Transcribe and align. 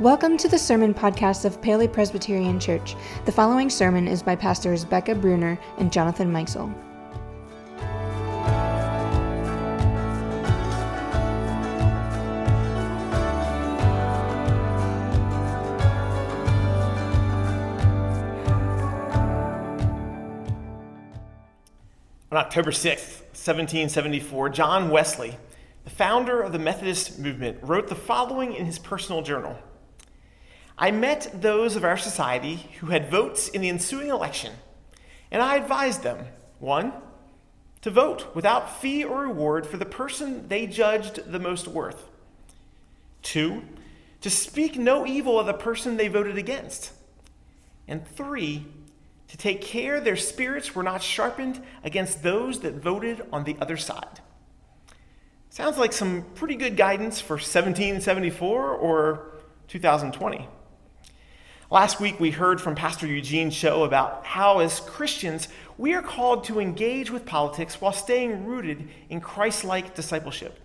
Welcome 0.00 0.38
to 0.38 0.48
the 0.48 0.56
sermon 0.56 0.94
podcast 0.94 1.44
of 1.44 1.60
Paoli 1.60 1.86
Presbyterian 1.86 2.58
Church. 2.58 2.96
The 3.26 3.32
following 3.32 3.68
sermon 3.68 4.08
is 4.08 4.22
by 4.22 4.34
pastors 4.34 4.82
Becca 4.82 5.14
Bruner 5.16 5.60
and 5.76 5.92
Jonathan 5.92 6.32
Mikesell. 6.32 6.74
On 22.32 22.38
October 22.38 22.70
6th, 22.70 23.20
1774, 23.36 24.48
John 24.48 24.88
Wesley, 24.88 25.36
the 25.84 25.90
founder 25.90 26.40
of 26.40 26.52
the 26.52 26.58
Methodist 26.58 27.18
movement, 27.18 27.58
wrote 27.60 27.88
the 27.88 27.94
following 27.94 28.54
in 28.54 28.64
his 28.64 28.78
personal 28.78 29.20
journal. 29.20 29.58
I 30.82 30.90
met 30.92 31.30
those 31.42 31.76
of 31.76 31.84
our 31.84 31.98
society 31.98 32.70
who 32.80 32.86
had 32.86 33.10
votes 33.10 33.48
in 33.48 33.60
the 33.60 33.68
ensuing 33.68 34.08
election, 34.08 34.54
and 35.30 35.42
I 35.42 35.56
advised 35.56 36.02
them 36.02 36.24
one, 36.58 36.94
to 37.82 37.90
vote 37.90 38.34
without 38.34 38.80
fee 38.80 39.04
or 39.04 39.20
reward 39.20 39.66
for 39.66 39.76
the 39.76 39.84
person 39.84 40.48
they 40.48 40.66
judged 40.66 41.30
the 41.30 41.38
most 41.38 41.68
worth, 41.68 42.08
two, 43.20 43.62
to 44.22 44.30
speak 44.30 44.76
no 44.76 45.06
evil 45.06 45.38
of 45.38 45.44
the 45.44 45.52
person 45.52 45.98
they 45.98 46.08
voted 46.08 46.38
against, 46.38 46.92
and 47.86 48.06
three, 48.08 48.66
to 49.28 49.36
take 49.36 49.60
care 49.60 50.00
their 50.00 50.16
spirits 50.16 50.74
were 50.74 50.82
not 50.82 51.02
sharpened 51.02 51.62
against 51.84 52.22
those 52.22 52.60
that 52.60 52.74
voted 52.74 53.22
on 53.30 53.44
the 53.44 53.56
other 53.60 53.76
side. 53.76 54.20
Sounds 55.50 55.76
like 55.76 55.92
some 55.92 56.24
pretty 56.34 56.54
good 56.54 56.76
guidance 56.78 57.20
for 57.20 57.34
1774 57.34 58.70
or 58.70 59.40
2020. 59.68 60.48
Last 61.72 62.00
week, 62.00 62.18
we 62.18 62.32
heard 62.32 62.60
from 62.60 62.74
Pastor 62.74 63.06
Eugene 63.06 63.48
Cho 63.48 63.84
about 63.84 64.26
how, 64.26 64.58
as 64.58 64.80
Christians, 64.80 65.46
we 65.78 65.94
are 65.94 66.02
called 66.02 66.42
to 66.44 66.58
engage 66.58 67.12
with 67.12 67.24
politics 67.24 67.80
while 67.80 67.92
staying 67.92 68.44
rooted 68.44 68.88
in 69.08 69.20
Christ 69.20 69.62
like 69.62 69.94
discipleship. 69.94 70.58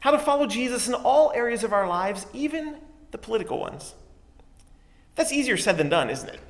How 0.00 0.10
to 0.10 0.18
follow 0.18 0.48
Jesus 0.48 0.88
in 0.88 0.94
all 0.94 1.30
areas 1.36 1.62
of 1.62 1.72
our 1.72 1.86
lives, 1.86 2.26
even 2.32 2.78
the 3.12 3.18
political 3.18 3.60
ones. 3.60 3.94
That's 5.14 5.32
easier 5.32 5.56
said 5.56 5.76
than 5.76 5.88
done, 5.88 6.10
isn't 6.10 6.28
it? 6.28 6.40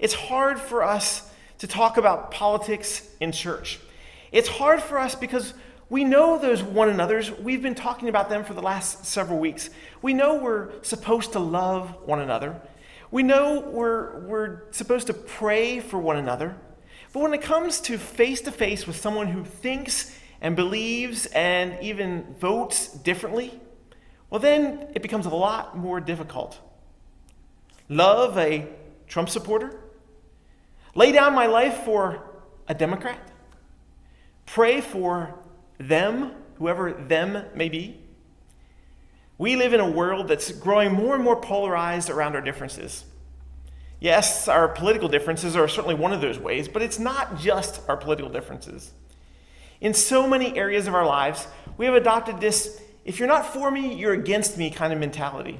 It's 0.00 0.14
hard 0.14 0.58
for 0.58 0.82
us 0.82 1.30
to 1.58 1.68
talk 1.68 1.96
about 1.96 2.32
politics 2.32 3.08
in 3.20 3.30
church. 3.30 3.78
It's 4.32 4.48
hard 4.48 4.82
for 4.82 4.98
us 4.98 5.14
because 5.14 5.54
we 5.90 6.02
know 6.02 6.40
those 6.40 6.60
one 6.60 6.88
another's. 6.88 7.30
We've 7.30 7.62
been 7.62 7.76
talking 7.76 8.08
about 8.08 8.28
them 8.28 8.42
for 8.42 8.54
the 8.54 8.62
last 8.62 9.04
several 9.04 9.38
weeks. 9.38 9.70
We 10.02 10.12
know 10.12 10.34
we're 10.34 10.70
supposed 10.82 11.34
to 11.34 11.38
love 11.38 11.94
one 12.04 12.18
another. 12.18 12.60
We 13.10 13.22
know 13.22 13.60
we're, 13.60 14.20
we're 14.20 14.72
supposed 14.72 15.08
to 15.08 15.14
pray 15.14 15.80
for 15.80 15.98
one 15.98 16.16
another. 16.16 16.56
But 17.12 17.22
when 17.22 17.34
it 17.34 17.42
comes 17.42 17.80
to 17.82 17.98
face 17.98 18.40
to 18.42 18.52
face 18.52 18.86
with 18.86 18.96
someone 18.96 19.26
who 19.26 19.44
thinks 19.44 20.16
and 20.40 20.54
believes 20.54 21.26
and 21.26 21.76
even 21.82 22.34
votes 22.38 22.88
differently, 22.88 23.58
well, 24.30 24.38
then 24.40 24.88
it 24.94 25.02
becomes 25.02 25.26
a 25.26 25.30
lot 25.30 25.76
more 25.76 26.00
difficult. 26.00 26.58
Love 27.88 28.38
a 28.38 28.68
Trump 29.08 29.28
supporter? 29.28 29.80
Lay 30.94 31.10
down 31.10 31.34
my 31.34 31.46
life 31.46 31.82
for 31.84 32.22
a 32.68 32.74
Democrat? 32.74 33.18
Pray 34.46 34.80
for 34.80 35.34
them, 35.78 36.32
whoever 36.58 36.92
them 36.92 37.44
may 37.54 37.68
be? 37.68 37.99
We 39.40 39.56
live 39.56 39.72
in 39.72 39.80
a 39.80 39.90
world 39.90 40.28
that's 40.28 40.52
growing 40.52 40.92
more 40.92 41.14
and 41.14 41.24
more 41.24 41.34
polarized 41.34 42.10
around 42.10 42.34
our 42.34 42.42
differences. 42.42 43.06
Yes, 43.98 44.48
our 44.48 44.68
political 44.68 45.08
differences 45.08 45.56
are 45.56 45.66
certainly 45.66 45.94
one 45.94 46.12
of 46.12 46.20
those 46.20 46.38
ways, 46.38 46.68
but 46.68 46.82
it's 46.82 46.98
not 46.98 47.38
just 47.38 47.80
our 47.88 47.96
political 47.96 48.30
differences. 48.30 48.92
In 49.80 49.94
so 49.94 50.28
many 50.28 50.58
areas 50.58 50.86
of 50.86 50.94
our 50.94 51.06
lives, 51.06 51.46
we 51.78 51.86
have 51.86 51.94
adopted 51.94 52.38
this 52.38 52.82
if 53.06 53.18
you're 53.18 53.28
not 53.28 53.50
for 53.50 53.70
me, 53.70 53.94
you're 53.94 54.12
against 54.12 54.58
me 54.58 54.68
kind 54.68 54.92
of 54.92 54.98
mentality. 54.98 55.58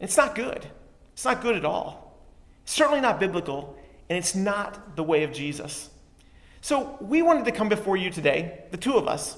It's 0.00 0.16
not 0.16 0.34
good. 0.34 0.64
It's 1.12 1.26
not 1.26 1.42
good 1.42 1.56
at 1.56 1.66
all. 1.66 2.22
It's 2.62 2.72
certainly 2.72 3.02
not 3.02 3.20
biblical, 3.20 3.76
and 4.08 4.16
it's 4.16 4.34
not 4.34 4.96
the 4.96 5.04
way 5.04 5.24
of 5.24 5.32
Jesus. 5.34 5.90
So, 6.62 6.96
we 7.02 7.20
wanted 7.20 7.44
to 7.44 7.52
come 7.52 7.68
before 7.68 7.98
you 7.98 8.08
today, 8.08 8.64
the 8.70 8.78
two 8.78 8.96
of 8.96 9.06
us, 9.06 9.36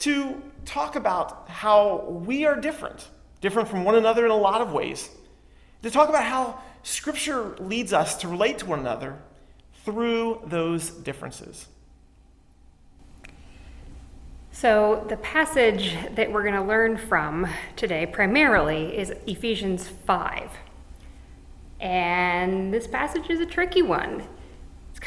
to 0.00 0.42
talk 0.68 0.96
about 0.96 1.48
how 1.48 2.04
we 2.08 2.44
are 2.44 2.54
different, 2.54 3.08
different 3.40 3.68
from 3.68 3.84
one 3.84 3.94
another 3.94 4.24
in 4.24 4.30
a 4.30 4.36
lot 4.36 4.60
of 4.60 4.72
ways. 4.72 5.08
To 5.82 5.90
talk 5.90 6.08
about 6.08 6.24
how 6.24 6.60
Scripture 6.82 7.56
leads 7.58 7.92
us 7.92 8.16
to 8.18 8.28
relate 8.28 8.58
to 8.58 8.66
one 8.66 8.78
another 8.78 9.18
through 9.84 10.42
those 10.44 10.90
differences. 10.90 11.68
So, 14.52 15.06
the 15.08 15.16
passage 15.18 15.96
that 16.16 16.32
we're 16.32 16.42
going 16.42 16.54
to 16.54 16.62
learn 16.62 16.96
from 16.96 17.46
today 17.76 18.06
primarily 18.06 18.98
is 18.98 19.12
Ephesians 19.26 19.88
5. 19.88 20.50
And 21.80 22.74
this 22.74 22.88
passage 22.88 23.30
is 23.30 23.40
a 23.40 23.46
tricky 23.46 23.82
one. 23.82 24.24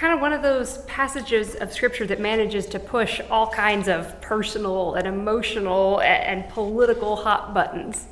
Kind 0.02 0.16
of 0.16 0.20
one 0.20 0.34
of 0.34 0.42
those 0.42 0.80
passages 0.86 1.54
of 1.54 1.72
scripture 1.72 2.08
that 2.08 2.20
manages 2.20 2.66
to 2.66 2.80
push 2.80 3.22
all 3.30 3.52
kinds 3.52 3.88
of 3.88 4.20
personal 4.20 4.96
and 4.96 5.08
emotional 5.08 6.02
and 6.02 6.50
political 6.50 7.18
hot 7.18 7.54
buttons. 7.54 8.08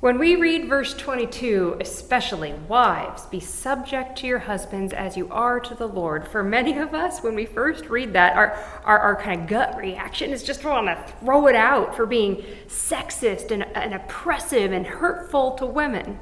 When 0.00 0.18
we 0.18 0.36
read 0.36 0.68
verse 0.68 0.92
22, 0.92 1.78
especially, 1.80 2.52
wives, 2.68 3.24
be 3.24 3.40
subject 3.40 4.18
to 4.18 4.26
your 4.26 4.40
husbands 4.40 4.92
as 4.92 5.16
you 5.16 5.30
are 5.30 5.60
to 5.60 5.74
the 5.74 5.88
Lord. 5.88 6.28
For 6.28 6.42
many 6.42 6.76
of 6.76 6.92
us, 6.92 7.22
when 7.22 7.34
we 7.34 7.46
first 7.46 7.86
read 7.86 8.12
that, 8.12 8.36
our, 8.36 8.52
our, 8.84 8.98
our 8.98 9.16
kind 9.16 9.40
of 9.40 9.46
gut 9.46 9.78
reaction 9.78 10.28
is 10.28 10.42
just 10.42 10.62
want 10.62 10.88
to 10.88 11.12
throw 11.20 11.46
it 11.46 11.56
out 11.56 11.96
for 11.96 12.04
being 12.04 12.44
sexist 12.68 13.50
and, 13.50 13.62
and 13.74 13.94
oppressive 13.94 14.72
and 14.72 14.86
hurtful 14.86 15.52
to 15.52 15.64
women. 15.64 16.18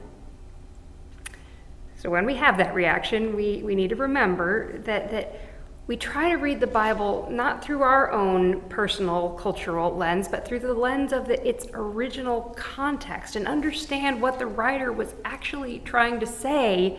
So 2.03 2.11
when 2.11 2.27
we 2.27 2.35
have 2.35 2.59
that 2.59 2.75
reaction, 2.75 3.37
we, 3.37 3.63
we 3.63 3.77
need 3.77 3.91
to 3.91 3.95
remember 3.95 4.79
that, 4.79 5.13
that 5.13 5.39
we 5.87 5.97
try 5.97 6.31
to 6.31 6.35
read 6.35 6.59
the 6.59 6.67
Bible 6.67 7.29
not 7.31 7.65
through 7.65 7.83
our 7.83 8.11
own 8.11 8.61
personal 8.63 9.39
cultural 9.41 9.97
lens, 9.97 10.27
but 10.27 10.45
through 10.45 10.59
the 10.59 10.75
lens 10.75 11.13
of 11.13 11.29
the, 11.29 11.49
its 11.49 11.69
original 11.75 12.57
context 12.57 13.37
and 13.37 13.47
understand 13.47 14.21
what 14.21 14.41
the 14.41 14.47
writer 14.47 14.93
was 14.93 15.15
actually 15.25 15.79
trying 15.85 16.19
to 16.19 16.27
say 16.27 16.99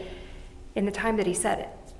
in 0.75 0.85
the 0.85 0.91
time 0.91 1.17
that 1.17 1.27
he 1.27 1.33
said 1.33 1.59
it. 1.59 1.93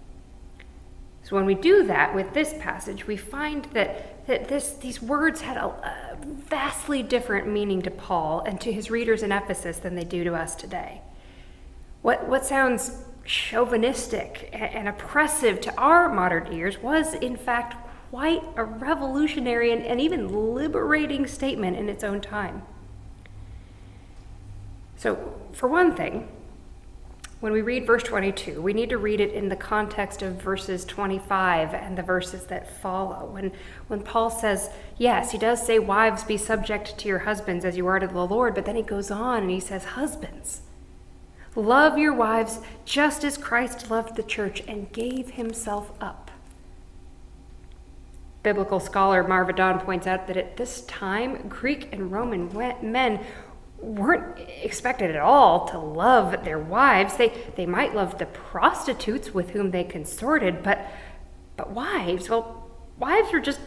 So 1.23 1.35
when 1.35 1.45
we 1.45 1.55
do 1.55 1.85
that 1.87 2.15
with 2.15 2.33
this 2.33 2.53
passage, 2.57 3.05
we 3.05 3.17
find 3.17 3.65
that, 3.73 4.25
that 4.27 4.47
this, 4.47 4.75
these 4.75 5.01
words 5.01 5.41
had 5.41 5.57
a, 5.57 5.65
a 5.65 6.17
vastly 6.23 7.03
different 7.03 7.49
meaning 7.49 7.81
to 7.81 7.91
Paul 7.91 8.39
and 8.45 8.61
to 8.61 8.71
his 8.71 8.89
readers 8.89 9.23
in 9.23 9.33
Ephesus 9.33 9.75
than 9.75 9.95
they 9.95 10.05
do 10.05 10.23
to 10.23 10.35
us 10.35 10.55
today. 10.55 11.01
What, 12.03 12.27
what 12.27 12.45
sounds 12.45 13.03
chauvinistic 13.25 14.49
and 14.53 14.87
oppressive 14.87 15.61
to 15.61 15.75
our 15.77 16.09
modern 16.09 16.51
ears 16.53 16.77
was, 16.77 17.13
in 17.15 17.37
fact, 17.37 17.75
quite 18.11 18.43
a 18.57 18.63
revolutionary 18.63 19.71
and, 19.71 19.81
and 19.81 19.99
even 19.99 20.53
liberating 20.53 21.25
statement 21.25 21.77
in 21.77 21.89
its 21.89 22.03
own 22.03 22.21
time. 22.21 22.61
So, 24.97 25.33
for 25.53 25.67
one 25.67 25.95
thing, 25.95 26.27
when 27.39 27.53
we 27.53 27.61
read 27.61 27.87
verse 27.87 28.03
22, 28.03 28.61
we 28.61 28.73
need 28.73 28.89
to 28.89 28.97
read 28.97 29.19
it 29.19 29.33
in 29.33 29.49
the 29.49 29.55
context 29.55 30.21
of 30.21 30.41
verses 30.41 30.85
25 30.85 31.73
and 31.73 31.97
the 31.97 32.03
verses 32.03 32.45
that 32.45 32.81
follow. 32.81 33.25
When, 33.25 33.51
when 33.87 34.01
Paul 34.01 34.29
says, 34.29 34.69
yes, 34.97 35.31
he 35.31 35.37
does 35.37 35.65
say, 35.65 35.79
Wives, 35.79 36.23
be 36.23 36.37
subject 36.37 36.97
to 36.99 37.07
your 37.07 37.19
husbands 37.19 37.65
as 37.65 37.77
you 37.77 37.87
are 37.87 37.99
to 37.99 38.07
the 38.07 38.25
Lord, 38.25 38.55
but 38.55 38.65
then 38.65 38.75
he 38.75 38.81
goes 38.81 39.09
on 39.09 39.43
and 39.43 39.51
he 39.51 39.59
says, 39.59 39.83
Husbands, 39.83 40.61
Love 41.55 41.97
your 41.97 42.13
wives 42.13 42.59
just 42.85 43.23
as 43.23 43.37
Christ 43.37 43.91
loved 43.91 44.15
the 44.15 44.23
church 44.23 44.63
and 44.67 44.91
gave 44.91 45.31
himself 45.31 45.91
up. 46.01 46.31
Biblical 48.41 48.79
scholar 48.79 49.25
Marva 49.25 49.53
Dawn 49.53 49.79
points 49.79 50.07
out 50.07 50.27
that 50.27 50.35
at 50.35 50.57
this 50.57 50.81
time, 50.81 51.47
Greek 51.47 51.93
and 51.93 52.11
Roman 52.11 52.51
men 52.81 53.19
weren't 53.79 54.39
expected 54.61 55.11
at 55.11 55.21
all 55.21 55.67
to 55.67 55.77
love 55.77 56.43
their 56.43 56.59
wives. 56.59 57.17
They, 57.17 57.33
they 57.55 57.65
might 57.65 57.93
love 57.93 58.17
the 58.17 58.25
prostitutes 58.25 59.33
with 59.33 59.51
whom 59.51 59.71
they 59.71 59.83
consorted, 59.83 60.63
but, 60.63 60.91
but 61.55 61.71
wives, 61.71 62.29
well, 62.29 62.69
wives 62.97 63.31
were 63.31 63.39
just 63.39 63.59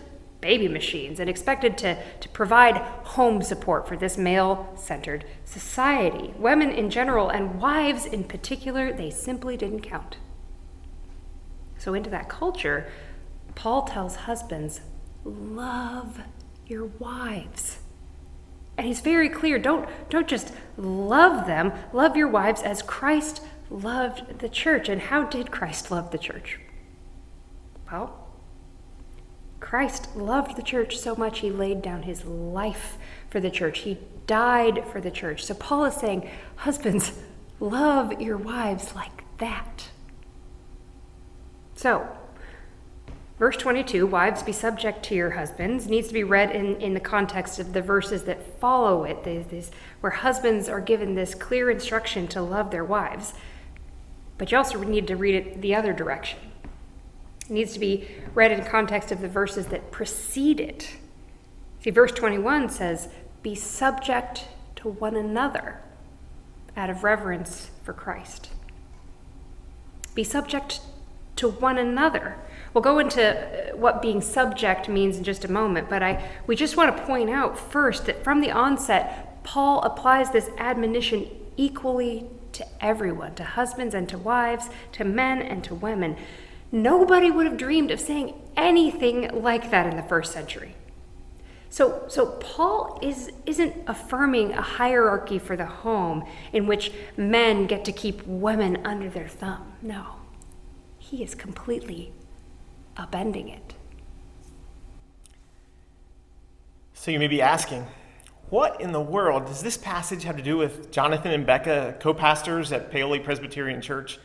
baby 0.46 0.68
machines 0.68 1.18
and 1.18 1.28
expected 1.28 1.76
to, 1.76 2.00
to 2.20 2.28
provide 2.28 2.76
home 3.16 3.42
support 3.42 3.88
for 3.88 3.96
this 3.96 4.16
male 4.16 4.72
centered 4.76 5.24
society. 5.44 6.32
Women 6.38 6.70
in 6.70 6.88
general 6.88 7.28
and 7.28 7.60
wives 7.60 8.06
in 8.06 8.22
particular, 8.22 8.92
they 8.92 9.10
simply 9.10 9.56
didn't 9.56 9.80
count. 9.80 10.18
So, 11.78 11.94
into 11.94 12.10
that 12.10 12.28
culture, 12.28 12.86
Paul 13.56 13.82
tells 13.88 14.14
husbands, 14.14 14.82
love 15.24 16.20
your 16.68 16.84
wives. 17.00 17.78
And 18.78 18.86
he's 18.86 19.00
very 19.00 19.28
clear 19.28 19.58
don't, 19.58 19.88
don't 20.10 20.28
just 20.28 20.52
love 20.76 21.48
them, 21.48 21.72
love 21.92 22.16
your 22.16 22.28
wives 22.28 22.62
as 22.62 22.82
Christ 22.82 23.42
loved 23.68 24.38
the 24.38 24.48
church. 24.48 24.88
And 24.88 25.00
how 25.00 25.24
did 25.24 25.50
Christ 25.50 25.90
love 25.90 26.12
the 26.12 26.18
church? 26.18 26.60
Well, 27.90 28.25
Christ 29.66 30.14
loved 30.14 30.54
the 30.54 30.62
church 30.62 30.96
so 30.96 31.16
much 31.16 31.40
he 31.40 31.50
laid 31.50 31.82
down 31.82 32.04
his 32.04 32.24
life 32.24 32.96
for 33.30 33.40
the 33.40 33.50
church. 33.50 33.80
He 33.80 33.98
died 34.28 34.84
for 34.92 35.00
the 35.00 35.10
church. 35.10 35.44
So 35.44 35.54
Paul 35.54 35.86
is 35.86 35.94
saying, 35.94 36.30
husbands, 36.54 37.18
love 37.58 38.20
your 38.20 38.36
wives 38.36 38.94
like 38.94 39.24
that. 39.38 39.88
So, 41.74 42.06
verse 43.40 43.56
22, 43.56 44.06
wives 44.06 44.44
be 44.44 44.52
subject 44.52 45.02
to 45.06 45.16
your 45.16 45.30
husbands, 45.32 45.88
needs 45.88 46.06
to 46.06 46.14
be 46.14 46.22
read 46.22 46.52
in, 46.52 46.80
in 46.80 46.94
the 46.94 47.00
context 47.00 47.58
of 47.58 47.72
the 47.72 47.82
verses 47.82 48.22
that 48.22 48.60
follow 48.60 49.02
it, 49.02 49.24
these, 49.24 49.72
where 50.00 50.12
husbands 50.12 50.68
are 50.68 50.80
given 50.80 51.16
this 51.16 51.34
clear 51.34 51.70
instruction 51.70 52.28
to 52.28 52.40
love 52.40 52.70
their 52.70 52.84
wives. 52.84 53.34
But 54.38 54.52
you 54.52 54.58
also 54.58 54.80
need 54.84 55.08
to 55.08 55.16
read 55.16 55.34
it 55.34 55.60
the 55.60 55.74
other 55.74 55.92
direction. 55.92 56.38
Needs 57.48 57.72
to 57.74 57.78
be 57.78 58.08
read 58.34 58.52
in 58.52 58.64
context 58.64 59.12
of 59.12 59.20
the 59.20 59.28
verses 59.28 59.66
that 59.66 59.90
precede 59.90 60.60
it. 60.60 60.96
See, 61.80 61.90
verse 61.90 62.12
21 62.12 62.70
says, 62.70 63.08
Be 63.42 63.54
subject 63.54 64.48
to 64.76 64.88
one 64.88 65.16
another 65.16 65.80
out 66.76 66.90
of 66.90 67.04
reverence 67.04 67.70
for 67.82 67.92
Christ. 67.92 68.50
Be 70.14 70.24
subject 70.24 70.80
to 71.36 71.48
one 71.48 71.78
another. 71.78 72.36
We'll 72.74 72.82
go 72.82 72.98
into 72.98 73.22
uh, 73.22 73.76
what 73.76 74.02
being 74.02 74.20
subject 74.20 74.88
means 74.88 75.16
in 75.16 75.24
just 75.24 75.44
a 75.44 75.50
moment, 75.50 75.88
but 75.88 76.02
I, 76.02 76.28
we 76.46 76.56
just 76.56 76.76
want 76.76 76.96
to 76.96 77.02
point 77.04 77.30
out 77.30 77.58
first 77.58 78.06
that 78.06 78.24
from 78.24 78.40
the 78.40 78.50
onset, 78.50 79.42
Paul 79.44 79.82
applies 79.82 80.30
this 80.30 80.50
admonition 80.58 81.28
equally 81.56 82.26
to 82.52 82.66
everyone 82.80 83.34
to 83.34 83.44
husbands 83.44 83.94
and 83.94 84.08
to 84.08 84.18
wives, 84.18 84.70
to 84.92 85.04
men 85.04 85.40
and 85.40 85.62
to 85.64 85.74
women. 85.74 86.16
Nobody 86.72 87.30
would 87.30 87.46
have 87.46 87.56
dreamed 87.56 87.90
of 87.90 88.00
saying 88.00 88.34
anything 88.56 89.42
like 89.42 89.70
that 89.70 89.86
in 89.86 89.96
the 89.96 90.02
first 90.02 90.32
century. 90.32 90.74
So, 91.68 92.04
so 92.08 92.26
Paul 92.40 92.98
is, 93.02 93.32
isn't 93.44 93.74
affirming 93.86 94.52
a 94.52 94.62
hierarchy 94.62 95.38
for 95.38 95.56
the 95.56 95.66
home 95.66 96.24
in 96.52 96.66
which 96.66 96.92
men 97.16 97.66
get 97.66 97.84
to 97.84 97.92
keep 97.92 98.26
women 98.26 98.78
under 98.86 99.10
their 99.10 99.28
thumb. 99.28 99.74
No, 99.82 100.06
he 100.98 101.22
is 101.22 101.34
completely 101.34 102.12
upending 102.96 103.54
it. 103.54 103.74
So 106.94 107.10
you 107.10 107.18
may 107.18 107.28
be 107.28 107.42
asking, 107.42 107.86
what 108.48 108.80
in 108.80 108.92
the 108.92 109.00
world 109.00 109.46
does 109.46 109.62
this 109.62 109.76
passage 109.76 110.22
have 110.22 110.36
to 110.36 110.42
do 110.42 110.56
with 110.56 110.90
Jonathan 110.90 111.32
and 111.32 111.44
Becca, 111.44 111.96
co 112.00 112.14
pastors 112.14 112.72
at 112.72 112.90
Paoli 112.90 113.20
Presbyterian 113.20 113.82
Church? 113.82 114.18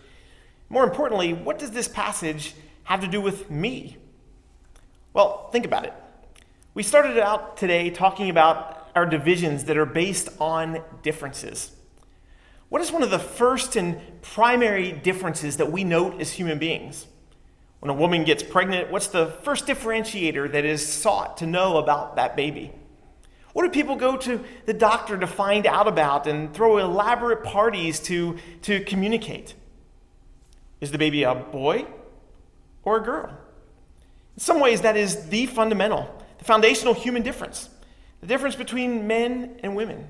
More 0.71 0.85
importantly, 0.85 1.33
what 1.33 1.59
does 1.59 1.71
this 1.71 1.89
passage 1.89 2.55
have 2.83 3.01
to 3.01 3.07
do 3.07 3.19
with 3.19 3.51
me? 3.51 3.97
Well, 5.11 5.49
think 5.51 5.65
about 5.65 5.83
it. 5.83 5.93
We 6.73 6.81
started 6.81 7.19
out 7.19 7.57
today 7.57 7.89
talking 7.89 8.29
about 8.29 8.89
our 8.95 9.05
divisions 9.05 9.65
that 9.65 9.75
are 9.75 9.85
based 9.85 10.29
on 10.39 10.81
differences. 11.03 11.71
What 12.69 12.81
is 12.81 12.89
one 12.89 13.03
of 13.03 13.11
the 13.11 13.19
first 13.19 13.75
and 13.75 13.99
primary 14.21 14.93
differences 14.93 15.57
that 15.57 15.73
we 15.73 15.83
note 15.83 16.21
as 16.21 16.31
human 16.31 16.57
beings? 16.57 17.05
When 17.81 17.89
a 17.89 17.93
woman 17.93 18.23
gets 18.23 18.41
pregnant, 18.41 18.89
what's 18.89 19.07
the 19.07 19.25
first 19.25 19.67
differentiator 19.67 20.53
that 20.53 20.63
is 20.63 20.87
sought 20.87 21.35
to 21.39 21.45
know 21.45 21.79
about 21.79 22.15
that 22.15 22.37
baby? 22.37 22.71
What 23.51 23.63
do 23.63 23.69
people 23.71 23.97
go 23.97 24.15
to 24.15 24.41
the 24.65 24.73
doctor 24.73 25.17
to 25.17 25.27
find 25.27 25.67
out 25.67 25.89
about 25.89 26.27
and 26.27 26.53
throw 26.53 26.77
elaborate 26.77 27.43
parties 27.43 27.99
to, 28.03 28.37
to 28.61 28.81
communicate? 28.85 29.55
Is 30.81 30.91
the 30.91 30.97
baby 30.97 31.23
a 31.23 31.35
boy 31.35 31.85
or 32.83 32.97
a 32.97 33.01
girl? 33.01 33.29
In 34.35 34.39
some 34.39 34.59
ways, 34.59 34.81
that 34.81 34.97
is 34.97 35.29
the 35.29 35.45
fundamental, 35.45 36.13
the 36.39 36.45
foundational 36.45 36.93
human 36.93 37.21
difference 37.21 37.69
the 38.21 38.27
difference 38.27 38.55
between 38.55 39.07
men 39.07 39.59
and 39.63 39.75
women. 39.75 40.07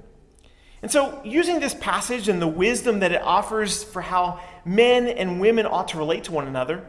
And 0.82 0.92
so, 0.92 1.22
using 1.24 1.60
this 1.60 1.74
passage 1.74 2.28
and 2.28 2.42
the 2.42 2.48
wisdom 2.48 3.00
that 3.00 3.12
it 3.12 3.22
offers 3.22 3.84
for 3.84 4.02
how 4.02 4.40
men 4.66 5.08
and 5.08 5.40
women 5.40 5.66
ought 5.66 5.90
to 5.90 5.98
relate 5.98 6.26
to 6.26 6.32
one 6.32 6.48
another, 6.48 6.84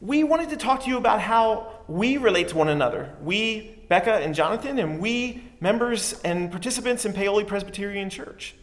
we 0.00 0.24
wanted 0.24 0.50
to 0.50 0.56
talk 0.56 0.82
to 0.84 0.88
you 0.88 0.96
about 0.96 1.20
how 1.20 1.72
we 1.86 2.16
relate 2.16 2.48
to 2.48 2.56
one 2.56 2.68
another. 2.68 3.14
We, 3.22 3.78
Becca 3.88 4.14
and 4.14 4.34
Jonathan, 4.34 4.78
and 4.78 5.00
we, 5.00 5.44
members 5.60 6.20
and 6.24 6.50
participants 6.50 7.04
in 7.04 7.12
Paoli 7.12 7.44
Presbyterian 7.44 8.10
Church. 8.10 8.54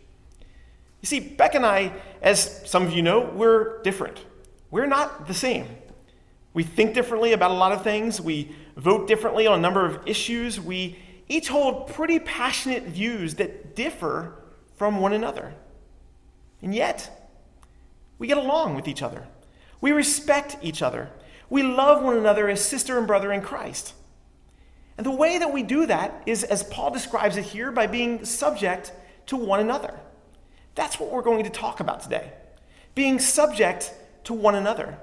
You 1.01 1.07
see, 1.07 1.19
Becca 1.19 1.57
and 1.57 1.65
I, 1.65 1.93
as 2.21 2.61
some 2.69 2.85
of 2.85 2.91
you 2.91 3.01
know, 3.01 3.21
we're 3.21 3.81
different. 3.83 4.19
We're 4.69 4.87
not 4.87 5.27
the 5.27 5.33
same. 5.33 5.67
We 6.53 6.63
think 6.63 6.93
differently 6.93 7.33
about 7.33 7.51
a 7.51 7.55
lot 7.55 7.71
of 7.71 7.83
things. 7.83 8.19
We 8.19 8.55
vote 8.75 9.07
differently 9.07 9.47
on 9.47 9.59
a 9.59 9.61
number 9.61 9.85
of 9.85 10.07
issues. 10.07 10.59
We 10.59 10.97
each 11.29 11.49
hold 11.49 11.87
pretty 11.87 12.19
passionate 12.19 12.83
views 12.83 13.35
that 13.35 13.75
differ 13.75 14.33
from 14.75 14.99
one 14.99 15.13
another. 15.13 15.53
And 16.61 16.73
yet, 16.73 17.31
we 18.17 18.27
get 18.27 18.37
along 18.37 18.75
with 18.75 18.87
each 18.87 19.01
other. 19.01 19.27
We 19.81 19.91
respect 19.91 20.57
each 20.61 20.81
other. 20.81 21.11
We 21.49 21.63
love 21.63 22.03
one 22.03 22.17
another 22.17 22.49
as 22.49 22.63
sister 22.63 22.97
and 22.97 23.07
brother 23.07 23.31
in 23.31 23.41
Christ. 23.41 23.93
And 24.97 25.05
the 25.05 25.11
way 25.11 25.37
that 25.37 25.53
we 25.53 25.61
do 25.63 25.85
that 25.85 26.23
is, 26.25 26.43
as 26.43 26.63
Paul 26.63 26.91
describes 26.91 27.37
it 27.37 27.45
here, 27.45 27.71
by 27.71 27.85
being 27.87 28.25
subject 28.25 28.91
to 29.27 29.37
one 29.37 29.59
another. 29.59 29.99
That's 30.73 30.99
what 30.99 31.11
we're 31.11 31.21
going 31.21 31.43
to 31.43 31.49
talk 31.49 31.79
about 31.79 32.01
today. 32.01 32.31
Being 32.95 33.19
subject 33.19 33.93
to 34.27 34.33
one 34.33 34.55
another. 34.55 34.97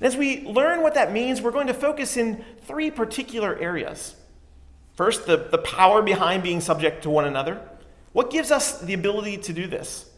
And 0.00 0.06
as 0.06 0.16
we 0.16 0.42
learn 0.44 0.82
what 0.82 0.94
that 0.94 1.12
means, 1.12 1.40
we're 1.40 1.50
going 1.50 1.66
to 1.66 1.74
focus 1.74 2.16
in 2.16 2.44
three 2.62 2.90
particular 2.90 3.58
areas. 3.58 4.14
First, 4.94 5.26
the, 5.26 5.36
the 5.36 5.58
power 5.58 6.02
behind 6.02 6.42
being 6.42 6.60
subject 6.60 7.02
to 7.02 7.10
one 7.10 7.24
another. 7.24 7.60
What 8.12 8.30
gives 8.30 8.50
us 8.50 8.80
the 8.80 8.94
ability 8.94 9.38
to 9.38 9.52
do 9.52 9.66
this? 9.66 10.08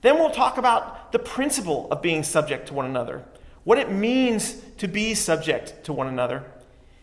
Then 0.00 0.16
we'll 0.16 0.30
talk 0.30 0.58
about 0.58 1.12
the 1.12 1.18
principle 1.18 1.88
of 1.90 2.02
being 2.02 2.24
subject 2.24 2.68
to 2.68 2.74
one 2.74 2.86
another, 2.86 3.24
what 3.62 3.78
it 3.78 3.90
means 3.90 4.54
to 4.78 4.88
be 4.88 5.14
subject 5.14 5.84
to 5.84 5.92
one 5.92 6.08
another. 6.08 6.44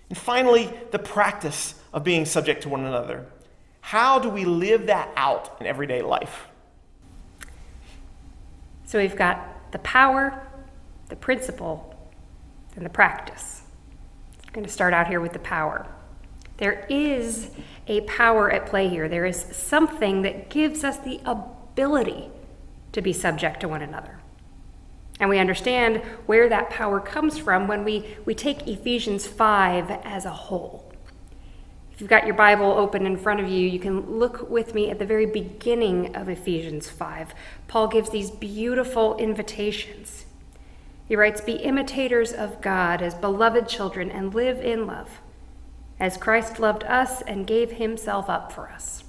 And 0.10 0.18
finally, 0.18 0.70
the 0.92 1.00
practice 1.00 1.76
of 1.94 2.04
being 2.04 2.26
subject 2.26 2.64
to 2.64 2.70
one 2.70 2.86
another. 2.86 3.26
How 3.82 4.20
do 4.20 4.30
we 4.30 4.44
live 4.44 4.88
that 4.88 5.10
out 5.16 5.58
in 5.60 5.68
everyday 5.68 6.02
life? 6.02 6.48
So 8.86 9.00
we've 9.00 9.16
got 9.16 9.72
the 9.72 9.80
power, 9.80 10.49
the 11.10 11.16
principle, 11.16 11.96
and 12.76 12.86
the 12.86 12.90
practice. 12.90 13.64
I'm 14.48 14.54
going 14.54 14.66
to 14.66 14.72
start 14.72 14.94
out 14.94 15.08
here 15.08 15.20
with 15.20 15.34
the 15.34 15.40
power. 15.40 15.86
There 16.58 16.86
is 16.90 17.52
a 17.88 18.02
power 18.02 18.52
at 18.52 18.66
play 18.66 18.90
here. 18.90 19.10
There 19.10 19.26
is 19.26 19.38
something 19.52 20.22
that 20.24 20.50
gives 20.50 20.84
us 20.84 20.98
the 20.98 21.20
ability 21.26 22.30
to 22.92 23.02
be 23.02 23.14
subject 23.14 23.60
to 23.62 23.68
one 23.68 23.82
another. 23.82 24.20
And 25.20 25.30
we 25.30 25.38
understand 25.38 25.98
where 26.26 26.48
that 26.50 26.70
power 26.70 27.00
comes 27.00 27.38
from 27.38 27.68
when 27.68 27.84
we, 27.84 28.18
we 28.26 28.34
take 28.34 28.68
Ephesians 28.68 29.28
5 29.28 29.92
as 30.04 30.26
a 30.26 30.32
whole. 30.32 30.92
If 31.92 32.00
you've 32.00 32.10
got 32.10 32.26
your 32.26 32.36
Bible 32.36 32.72
open 32.72 33.06
in 33.06 33.18
front 33.18 33.42
of 33.42 33.50
you, 33.50 33.68
you 33.68 33.80
can 33.80 34.20
look 34.20 34.50
with 34.50 34.74
me 34.74 34.90
at 34.90 35.00
the 35.00 35.06
very 35.06 35.26
beginning 35.26 36.16
of 36.16 36.30
Ephesians 36.30 36.90
5. 36.90 37.34
Paul 37.68 37.90
gives 37.90 38.10
these 38.10 38.32
beautiful 38.32 39.18
invitations. 39.18 40.26
He 41.10 41.16
writes, 41.16 41.42
Be 41.42 41.54
imitators 41.54 42.32
of 42.32 42.62
God 42.62 43.02
as 43.02 43.16
beloved 43.16 43.68
children 43.68 44.12
and 44.12 44.32
live 44.34 44.62
in 44.62 44.86
love, 44.86 45.20
as 46.00 46.18
Christ 46.18 46.60
loved 46.60 46.84
us 46.84 47.24
and 47.24 47.48
gave 47.48 47.72
himself 47.72 48.30
up 48.30 48.52
for 48.52 48.70
us. 48.70 49.04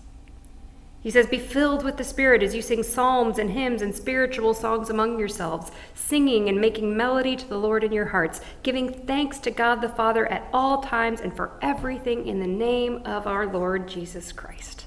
He 1.02 1.10
says, 1.10 1.26
Be 1.26 1.38
filled 1.38 1.84
with 1.84 1.98
the 1.98 2.04
Spirit 2.04 2.42
as 2.42 2.54
you 2.54 2.62
sing 2.62 2.82
psalms 2.82 3.38
and 3.38 3.50
hymns 3.50 3.82
and 3.82 3.94
spiritual 3.94 4.54
songs 4.54 4.88
among 4.88 5.18
yourselves, 5.18 5.70
singing 5.94 6.48
and 6.48 6.58
making 6.58 6.96
melody 6.96 7.36
to 7.36 7.46
the 7.46 7.58
Lord 7.58 7.84
in 7.84 7.92
your 7.92 8.06
hearts, 8.06 8.40
giving 8.62 8.90
thanks 8.90 9.38
to 9.40 9.50
God 9.50 9.82
the 9.82 9.88
Father 9.90 10.26
at 10.26 10.48
all 10.54 10.82
times 10.82 11.20
and 11.20 11.36
for 11.36 11.58
everything 11.60 12.26
in 12.26 12.40
the 12.40 12.46
name 12.46 13.02
of 13.04 13.26
our 13.26 13.46
Lord 13.46 13.88
Jesus 13.88 14.32
Christ. 14.32 14.86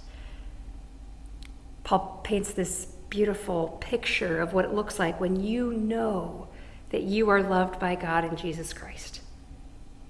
Paul 1.84 2.22
paints 2.24 2.54
this 2.54 2.86
beautiful 3.10 3.78
picture 3.82 4.42
of 4.42 4.54
what 4.54 4.66
it 4.66 4.74
looks 4.74 4.98
like 4.98 5.20
when 5.20 5.40
you 5.40 5.74
know 5.74 6.48
that 6.94 7.02
you 7.02 7.28
are 7.30 7.42
loved 7.42 7.80
by 7.80 7.96
God 7.96 8.24
in 8.24 8.36
Jesus 8.36 8.72
Christ. 8.72 9.20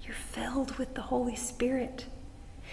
You're 0.02 0.12
filled 0.12 0.76
with 0.76 0.94
the 0.94 1.00
Holy 1.00 1.34
Spirit. 1.34 2.04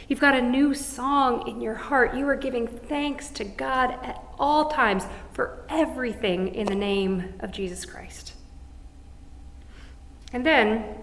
You've 0.09 0.19
got 0.19 0.35
a 0.35 0.41
new 0.41 0.73
song 0.73 1.47
in 1.47 1.61
your 1.61 1.75
heart. 1.75 2.13
You 2.13 2.27
are 2.27 2.35
giving 2.35 2.67
thanks 2.67 3.29
to 3.29 3.45
God 3.45 3.91
at 4.03 4.21
all 4.37 4.69
times 4.69 5.05
for 5.31 5.65
everything 5.69 6.53
in 6.53 6.67
the 6.67 6.75
name 6.75 7.35
of 7.39 7.53
Jesus 7.53 7.85
Christ. 7.85 8.33
And 10.33 10.45
then 10.45 10.97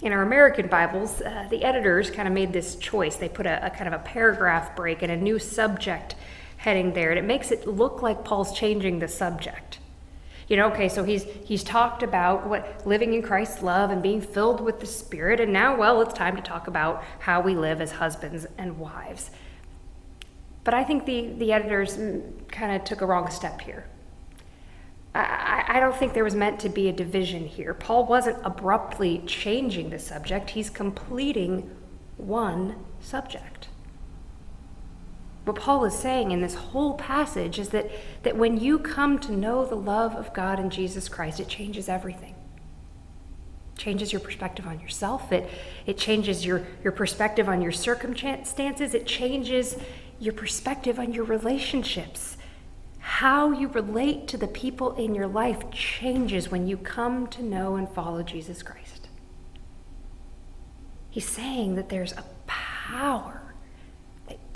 in 0.00 0.14
our 0.14 0.22
American 0.22 0.68
Bibles, 0.68 1.20
uh, 1.20 1.48
the 1.50 1.62
editors 1.62 2.10
kind 2.10 2.26
of 2.26 2.32
made 2.32 2.54
this 2.54 2.76
choice. 2.76 3.16
They 3.16 3.28
put 3.28 3.44
a, 3.44 3.66
a, 3.66 3.68
kind 3.68 3.92
of 3.92 4.00
a 4.00 4.02
paragraph 4.04 4.74
break 4.74 5.02
and 5.02 5.12
a 5.12 5.16
new 5.18 5.38
subject 5.38 6.14
heading 6.56 6.94
there, 6.94 7.10
and 7.10 7.18
it 7.18 7.26
makes 7.26 7.50
it 7.50 7.66
look 7.66 8.00
like 8.00 8.24
Paul's 8.24 8.56
changing 8.58 9.00
the 9.00 9.08
subject. 9.08 9.80
You 10.52 10.58
know, 10.58 10.68
okay, 10.68 10.90
so 10.90 11.02
he's 11.02 11.24
he's 11.46 11.64
talked 11.64 12.02
about 12.02 12.46
what 12.46 12.86
living 12.86 13.14
in 13.14 13.22
Christ's 13.22 13.62
love 13.62 13.90
and 13.90 14.02
being 14.02 14.20
filled 14.20 14.60
with 14.60 14.80
the 14.80 14.86
Spirit, 14.86 15.40
and 15.40 15.50
now, 15.50 15.74
well, 15.74 16.02
it's 16.02 16.12
time 16.12 16.36
to 16.36 16.42
talk 16.42 16.66
about 16.66 17.02
how 17.20 17.40
we 17.40 17.54
live 17.54 17.80
as 17.80 17.92
husbands 17.92 18.46
and 18.58 18.78
wives. 18.78 19.30
But 20.62 20.74
I 20.74 20.84
think 20.84 21.06
the 21.06 21.32
the 21.38 21.54
editors 21.54 21.98
kind 22.48 22.76
of 22.76 22.84
took 22.84 23.00
a 23.00 23.06
wrong 23.06 23.30
step 23.30 23.62
here. 23.62 23.86
I, 25.14 25.64
I 25.68 25.80
don't 25.80 25.96
think 25.96 26.12
there 26.12 26.22
was 26.22 26.34
meant 26.34 26.60
to 26.60 26.68
be 26.68 26.90
a 26.90 26.92
division 26.92 27.46
here. 27.46 27.72
Paul 27.72 28.04
wasn't 28.04 28.36
abruptly 28.44 29.22
changing 29.24 29.88
the 29.88 29.98
subject, 29.98 30.50
he's 30.50 30.68
completing 30.68 31.74
one 32.18 32.76
subject. 33.00 33.51
What 35.44 35.56
Paul 35.56 35.84
is 35.84 35.94
saying 35.94 36.30
in 36.30 36.40
this 36.40 36.54
whole 36.54 36.94
passage 36.94 37.58
is 37.58 37.70
that, 37.70 37.90
that 38.22 38.36
when 38.36 38.60
you 38.60 38.78
come 38.78 39.18
to 39.20 39.32
know 39.32 39.64
the 39.64 39.74
love 39.74 40.14
of 40.14 40.32
God 40.32 40.60
in 40.60 40.70
Jesus 40.70 41.08
Christ, 41.08 41.40
it 41.40 41.48
changes 41.48 41.88
everything. 41.88 42.34
It 43.74 43.78
changes 43.78 44.12
your 44.12 44.20
perspective 44.20 44.66
on 44.68 44.78
yourself. 44.78 45.32
It, 45.32 45.50
it 45.84 45.98
changes 45.98 46.46
your, 46.46 46.62
your 46.84 46.92
perspective 46.92 47.48
on 47.48 47.60
your 47.60 47.72
circumstances. 47.72 48.94
It 48.94 49.04
changes 49.04 49.76
your 50.20 50.32
perspective 50.32 51.00
on 51.00 51.12
your 51.12 51.24
relationships. 51.24 52.36
How 53.00 53.50
you 53.50 53.66
relate 53.66 54.28
to 54.28 54.38
the 54.38 54.46
people 54.46 54.94
in 54.94 55.12
your 55.12 55.26
life 55.26 55.72
changes 55.72 56.52
when 56.52 56.68
you 56.68 56.76
come 56.76 57.26
to 57.28 57.42
know 57.42 57.74
and 57.74 57.88
follow 57.88 58.22
Jesus 58.22 58.62
Christ. 58.62 59.08
He's 61.10 61.28
saying 61.28 61.74
that 61.74 61.88
there's 61.88 62.12
a 62.12 62.24
power 62.46 63.41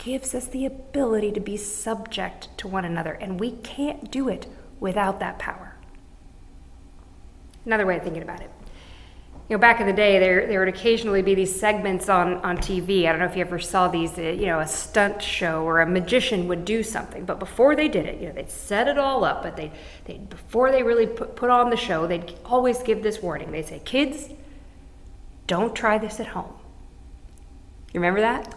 gives 0.06 0.36
us 0.36 0.46
the 0.46 0.64
ability 0.64 1.32
to 1.32 1.40
be 1.40 1.56
subject 1.56 2.46
to 2.56 2.68
one 2.68 2.84
another, 2.84 3.14
and 3.14 3.40
we 3.40 3.50
can't 3.50 4.08
do 4.08 4.28
it 4.28 4.46
without 4.78 5.18
that 5.18 5.36
power. 5.36 5.74
Another 7.64 7.84
way 7.84 7.96
of 7.96 8.04
thinking 8.04 8.22
about 8.22 8.40
it. 8.40 8.48
You 9.48 9.56
know, 9.56 9.60
back 9.60 9.80
in 9.80 9.86
the 9.88 9.92
day, 9.92 10.20
there, 10.20 10.46
there 10.46 10.60
would 10.60 10.68
occasionally 10.68 11.22
be 11.22 11.34
these 11.34 11.58
segments 11.58 12.08
on, 12.08 12.34
on 12.44 12.56
TV. 12.58 13.06
I 13.06 13.10
don't 13.10 13.18
know 13.18 13.26
if 13.26 13.34
you 13.34 13.40
ever 13.40 13.58
saw 13.58 13.88
these, 13.88 14.16
uh, 14.16 14.22
you 14.22 14.46
know, 14.46 14.60
a 14.60 14.66
stunt 14.68 15.20
show 15.20 15.64
or 15.64 15.80
a 15.80 15.86
magician 15.86 16.46
would 16.46 16.64
do 16.64 16.84
something. 16.84 17.24
But 17.24 17.40
before 17.40 17.74
they 17.74 17.88
did 17.88 18.06
it, 18.06 18.20
you 18.20 18.28
know, 18.28 18.32
they'd 18.32 18.50
set 18.50 18.86
it 18.86 18.98
all 18.98 19.24
up. 19.24 19.42
But 19.42 19.56
they, 19.56 19.72
they 20.04 20.18
before 20.18 20.70
they 20.70 20.84
really 20.84 21.08
put, 21.08 21.34
put 21.34 21.50
on 21.50 21.70
the 21.70 21.76
show, 21.76 22.06
they'd 22.06 22.32
always 22.44 22.80
give 22.84 23.02
this 23.02 23.20
warning. 23.20 23.50
They'd 23.50 23.66
say, 23.66 23.82
kids, 23.84 24.28
don't 25.48 25.74
try 25.74 25.98
this 25.98 26.20
at 26.20 26.28
home. 26.28 26.52
You 27.92 27.98
remember 27.98 28.20
that? 28.20 28.56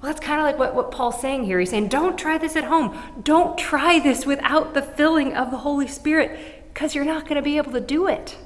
Well, 0.00 0.12
that's 0.12 0.24
kind 0.24 0.40
of 0.40 0.46
like 0.46 0.58
what, 0.58 0.74
what 0.74 0.90
Paul's 0.90 1.20
saying 1.20 1.44
here. 1.44 1.60
He's 1.60 1.70
saying, 1.70 1.88
don't 1.88 2.18
try 2.18 2.38
this 2.38 2.56
at 2.56 2.64
home. 2.64 2.98
Don't 3.22 3.58
try 3.58 3.98
this 3.98 4.24
without 4.24 4.72
the 4.72 4.82
filling 4.82 5.34
of 5.34 5.50
the 5.50 5.58
Holy 5.58 5.86
Spirit 5.86 6.70
because 6.72 6.94
you're 6.94 7.04
not 7.04 7.24
going 7.24 7.36
to 7.36 7.42
be 7.42 7.58
able 7.58 7.72
to 7.72 7.80
do 7.80 8.08
it. 8.08 8.38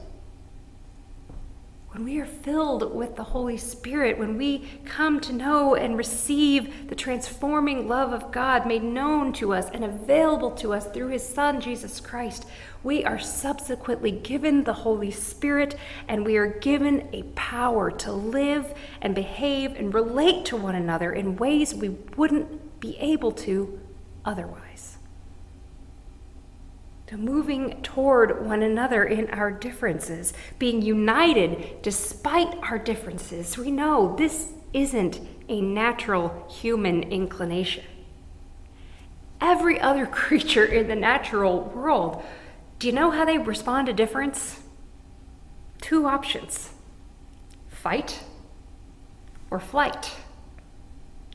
When 1.95 2.03
we 2.03 2.19
are 2.19 2.27
filled 2.27 2.93
with 2.93 3.15
the 3.15 3.23
Holy 3.23 3.57
Spirit, 3.57 4.19
when 4.19 4.37
we 4.37 4.69
come 4.85 5.21
to 5.21 5.33
know 5.33 5.77
and 5.77 5.97
receive 5.97 6.89
the 6.89 6.97
transforming 6.97 7.87
love 7.87 8.13
of 8.13 8.33
God 8.33 8.67
made 8.67 8.83
known 8.83 9.33
to 9.35 9.55
us 9.55 9.71
and 9.73 9.85
available 9.85 10.51
to 10.57 10.73
us 10.73 10.87
through 10.87 11.11
His 11.11 11.25
Son, 11.25 11.61
Jesus 11.61 12.01
Christ, 12.01 12.47
we 12.83 13.05
are 13.05 13.21
subsequently 13.21 14.11
given 14.11 14.65
the 14.65 14.73
Holy 14.73 15.13
Spirit 15.13 15.77
and 16.09 16.27
we 16.27 16.37
are 16.37 16.59
given 16.59 17.09
a 17.13 17.23
power 17.37 17.93
to 17.93 18.11
live 18.11 18.75
and 19.01 19.15
behave 19.15 19.77
and 19.77 19.95
relate 19.95 20.45
to 20.47 20.57
one 20.57 20.75
another 20.75 21.13
in 21.13 21.37
ways 21.37 21.77
we 21.77 21.91
wouldn't 22.17 22.81
be 22.81 22.99
able 22.99 23.31
to 23.31 23.79
otherwise 24.25 24.64
to 27.07 27.17
moving 27.17 27.83
toward 27.83 28.47
one 28.47 28.63
another 28.63 29.05
in 29.05 29.29
our 29.31 29.51
differences, 29.51 30.33
being 30.59 30.81
united 30.81 31.83
despite 31.83 32.57
our 32.63 32.79
differences. 32.79 33.59
We 33.59 33.71
know 33.71 34.15
this 34.17 34.53
isn't 34.73 35.21
a 35.49 35.61
natural 35.61 36.47
human 36.49 37.03
inclination. 37.05 37.85
Every 39.41 39.79
other 39.79 40.07
creature 40.23 40.65
in 40.65 40.89
the 40.89 40.97
natural 40.97 41.61
world, 41.75 42.23
do 42.79 42.87
you 42.87 42.93
know 42.93 43.11
how 43.11 43.25
they 43.25 43.39
respond 43.39 43.87
to 43.87 43.93
difference? 43.93 44.61
Two 45.81 46.07
options 46.07 46.71
fight 47.69 48.25
or 49.51 49.61
flight. 49.61 50.11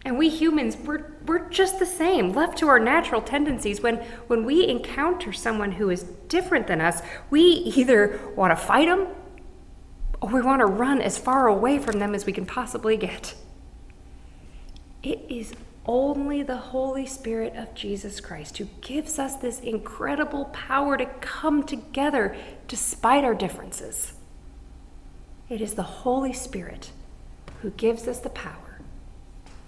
And 0.06 0.18
we 0.18 0.30
humans, 0.30 0.78
we're, 0.78 1.12
we're 1.26 1.50
just 1.50 1.80
the 1.80 1.86
same, 1.86 2.32
left 2.32 2.58
to 2.60 2.68
our 2.68 2.80
natural 2.80 3.22
tendencies. 3.22 3.82
When, 3.82 3.98
when 4.28 4.46
we 4.46 4.68
encounter 4.68 5.34
someone 5.34 5.74
who 5.74 5.90
is 5.90 6.04
different 6.28 6.68
than 6.68 6.80
us, 6.80 7.02
we 7.30 7.42
either 7.42 8.20
want 8.36 8.52
to 8.52 8.56
fight 8.56 8.88
them 8.88 9.08
or 10.22 10.30
we 10.30 10.42
want 10.42 10.62
to 10.62 10.66
run 10.66 11.02
as 11.02 11.18
far 11.18 11.48
away 11.48 11.80
from 11.80 12.00
them 12.00 12.16
as 12.16 12.26
we 12.26 12.34
can 12.34 12.46
possibly 12.46 12.96
get. 12.96 13.36
It 15.04 15.26
is 15.30 15.54
only 15.86 16.44
the 16.44 16.58
Holy 16.58 17.06
Spirit 17.06 17.56
of 17.56 17.74
Jesus 17.74 18.22
Christ 18.22 18.58
who 18.58 18.66
gives 18.82 19.18
us 19.18 19.36
this 19.36 19.60
incredible 19.60 20.46
power 20.46 20.98
to 20.98 21.06
come 21.06 21.64
together 21.64 22.36
despite 22.68 23.24
our 23.24 23.34
differences. 23.34 24.14
It 25.50 25.62
is 25.62 25.74
the 25.74 25.84
Holy 25.84 26.34
Spirit 26.34 26.92
who 27.62 27.72
gives 27.72 28.08
us 28.08 28.20
the 28.20 28.30
power 28.30 28.69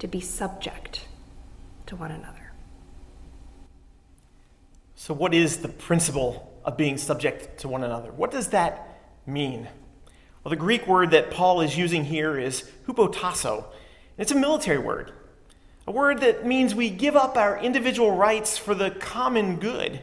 to 0.02 0.08
be 0.08 0.20
subject 0.20 1.06
to 1.86 1.96
one 1.96 2.10
another. 2.10 2.54
So, 4.96 5.14
what 5.14 5.36
is 5.36 5.58
the 5.58 5.68
principle 5.68 6.60
of 6.66 6.76
being 6.76 6.98
subject 6.98 7.60
to 7.60 7.68
one 7.68 7.84
another? 7.84 8.12
What 8.12 8.32
does 8.32 8.48
that 8.48 9.00
mean? 9.28 9.68
Well, 10.44 10.50
the 10.50 10.56
Greek 10.56 10.88
word 10.88 11.12
that 11.12 11.30
Paul 11.30 11.62
is 11.62 11.78
using 11.78 12.04
here 12.06 12.40
is 12.40 12.68
hupotasso. 12.88 13.66
It's 14.18 14.32
a 14.32 14.36
military 14.36 14.80
word, 14.80 15.12
a 15.86 15.92
word 15.92 16.22
that 16.22 16.48
means 16.48 16.74
we 16.74 16.90
give 16.90 17.16
up 17.16 17.38
our 17.38 17.60
individual 17.60 18.16
rights 18.16 18.58
for 18.58 18.74
the 18.74 18.90
common 18.90 19.58
good. 19.58 20.02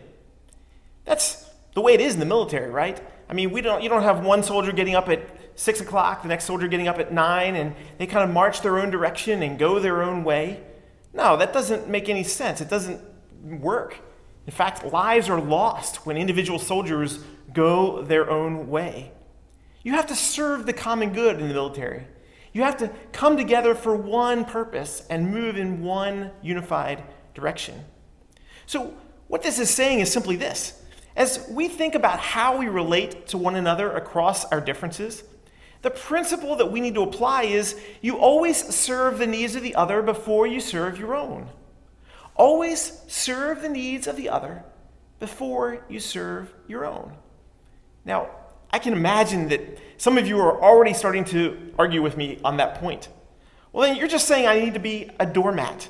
That's 1.06 1.44
the 1.74 1.80
way 1.80 1.94
it 1.94 2.00
is 2.00 2.14
in 2.14 2.20
the 2.20 2.26
military, 2.26 2.70
right? 2.70 3.00
I 3.28 3.32
mean, 3.32 3.50
we 3.50 3.62
don't, 3.62 3.82
you 3.82 3.88
don't 3.88 4.04
have 4.04 4.24
one 4.24 4.44
soldier 4.44 4.70
getting 4.70 4.94
up 4.94 5.08
at 5.08 5.28
six 5.58 5.80
o'clock, 5.80 6.22
the 6.22 6.28
next 6.28 6.44
soldier 6.44 6.68
getting 6.68 6.86
up 6.86 7.00
at 7.00 7.12
nine, 7.12 7.56
and 7.56 7.74
they 7.98 8.06
kind 8.06 8.22
of 8.22 8.32
march 8.32 8.62
their 8.62 8.78
own 8.78 8.90
direction 8.90 9.42
and 9.42 9.58
go 9.58 9.80
their 9.80 10.02
own 10.02 10.22
way. 10.22 10.60
No, 11.12 11.36
that 11.36 11.52
doesn't 11.52 11.88
make 11.88 12.08
any 12.08 12.22
sense. 12.22 12.60
It 12.60 12.70
doesn't 12.70 13.00
work. 13.42 13.98
In 14.46 14.52
fact, 14.52 14.84
lives 14.84 15.28
are 15.28 15.40
lost 15.40 16.06
when 16.06 16.16
individual 16.16 16.60
soldiers 16.60 17.18
go 17.52 18.02
their 18.02 18.30
own 18.30 18.68
way. 18.68 19.10
You 19.82 19.92
have 19.92 20.06
to 20.06 20.14
serve 20.14 20.64
the 20.64 20.72
common 20.72 21.12
good 21.12 21.40
in 21.40 21.48
the 21.48 21.54
military. 21.54 22.06
You 22.52 22.62
have 22.62 22.76
to 22.78 22.90
come 23.10 23.36
together 23.36 23.74
for 23.74 23.96
one 23.96 24.44
purpose 24.44 25.06
and 25.10 25.32
move 25.32 25.56
in 25.56 25.82
one 25.82 26.30
unified 26.40 27.02
direction. 27.34 27.84
So, 28.66 28.94
what 29.26 29.42
this 29.42 29.58
is 29.58 29.70
saying 29.70 30.00
is 30.00 30.10
simply 30.10 30.36
this 30.36 30.80
as 31.16 31.48
we 31.50 31.66
think 31.66 31.96
about 31.96 32.20
how 32.20 32.56
we 32.56 32.68
relate 32.68 33.26
to 33.26 33.38
one 33.38 33.56
another 33.56 33.90
across 33.90 34.44
our 34.46 34.60
differences, 34.60 35.24
the 35.82 35.90
principle 35.90 36.56
that 36.56 36.72
we 36.72 36.80
need 36.80 36.94
to 36.94 37.02
apply 37.02 37.44
is 37.44 37.78
you 38.00 38.18
always 38.18 38.56
serve 38.74 39.18
the 39.18 39.26
needs 39.26 39.54
of 39.54 39.62
the 39.62 39.74
other 39.74 40.02
before 40.02 40.46
you 40.46 40.60
serve 40.60 40.98
your 40.98 41.14
own. 41.14 41.48
Always 42.34 43.00
serve 43.06 43.62
the 43.62 43.68
needs 43.68 44.06
of 44.06 44.16
the 44.16 44.28
other 44.28 44.64
before 45.20 45.84
you 45.88 46.00
serve 46.00 46.52
your 46.66 46.84
own. 46.84 47.12
Now, 48.04 48.30
I 48.70 48.78
can 48.78 48.92
imagine 48.92 49.48
that 49.48 49.78
some 49.96 50.18
of 50.18 50.26
you 50.26 50.38
are 50.40 50.60
already 50.62 50.94
starting 50.94 51.24
to 51.26 51.72
argue 51.78 52.02
with 52.02 52.16
me 52.16 52.38
on 52.44 52.56
that 52.58 52.76
point. 52.76 53.08
Well, 53.72 53.86
then 53.86 53.96
you're 53.96 54.08
just 54.08 54.26
saying 54.26 54.46
I 54.46 54.60
need 54.60 54.74
to 54.74 54.80
be 54.80 55.10
a 55.18 55.26
doormat. 55.26 55.88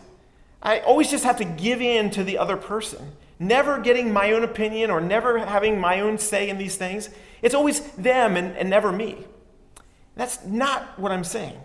I 0.63 0.81
always 0.81 1.11
just 1.11 1.25
have 1.25 1.37
to 1.39 1.45
give 1.45 1.81
in 1.81 2.11
to 2.11 2.25
the 2.25 2.39
other 2.39 2.57
person, 2.57 3.13
never 3.39 3.79
getting 3.79 4.13
my 4.13 4.33
own 4.33 4.43
opinion 4.43 4.91
or 4.91 5.01
never 5.01 5.39
having 5.39 5.81
my 5.81 6.01
own 6.01 6.19
say 6.19 6.49
in 6.49 6.59
these 6.59 6.77
things. 6.77 7.11
It's 7.43 7.55
always 7.55 7.81
them 7.93 8.37
and, 8.37 8.57
and 8.57 8.69
never 8.69 8.91
me. 8.91 9.25
That's 10.19 10.45
not 10.45 10.99
what 10.99 11.13
I'm 11.13 11.23
saying. 11.23 11.57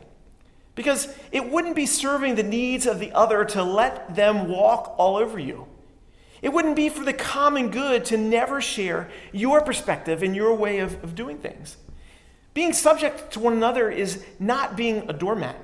Because 0.75 1.13
it 1.31 1.49
wouldn't 1.51 1.75
be 1.75 1.87
serving 1.87 2.35
the 2.35 2.43
needs 2.43 2.85
of 2.85 2.99
the 2.99 3.11
other 3.11 3.43
to 3.45 3.63
let 3.63 4.15
them 4.15 4.47
walk 4.47 4.93
all 4.99 5.17
over 5.17 5.39
you. 5.39 5.67
It 6.43 6.53
wouldn't 6.53 6.75
be 6.75 6.89
for 6.89 7.03
the 7.03 7.13
common 7.13 7.71
good 7.71 8.05
to 8.05 8.17
never 8.17 8.61
share 8.61 9.09
your 9.31 9.61
perspective 9.61 10.21
and 10.21 10.35
your 10.35 10.53
way 10.53 10.79
of, 10.79 11.03
of 11.03 11.15
doing 11.15 11.39
things. 11.39 11.77
Being 12.53 12.73
subject 12.73 13.31
to 13.33 13.39
one 13.39 13.53
another 13.53 13.89
is 13.89 14.23
not 14.39 14.75
being 14.75 15.09
a 15.09 15.13
doormat. 15.13 15.57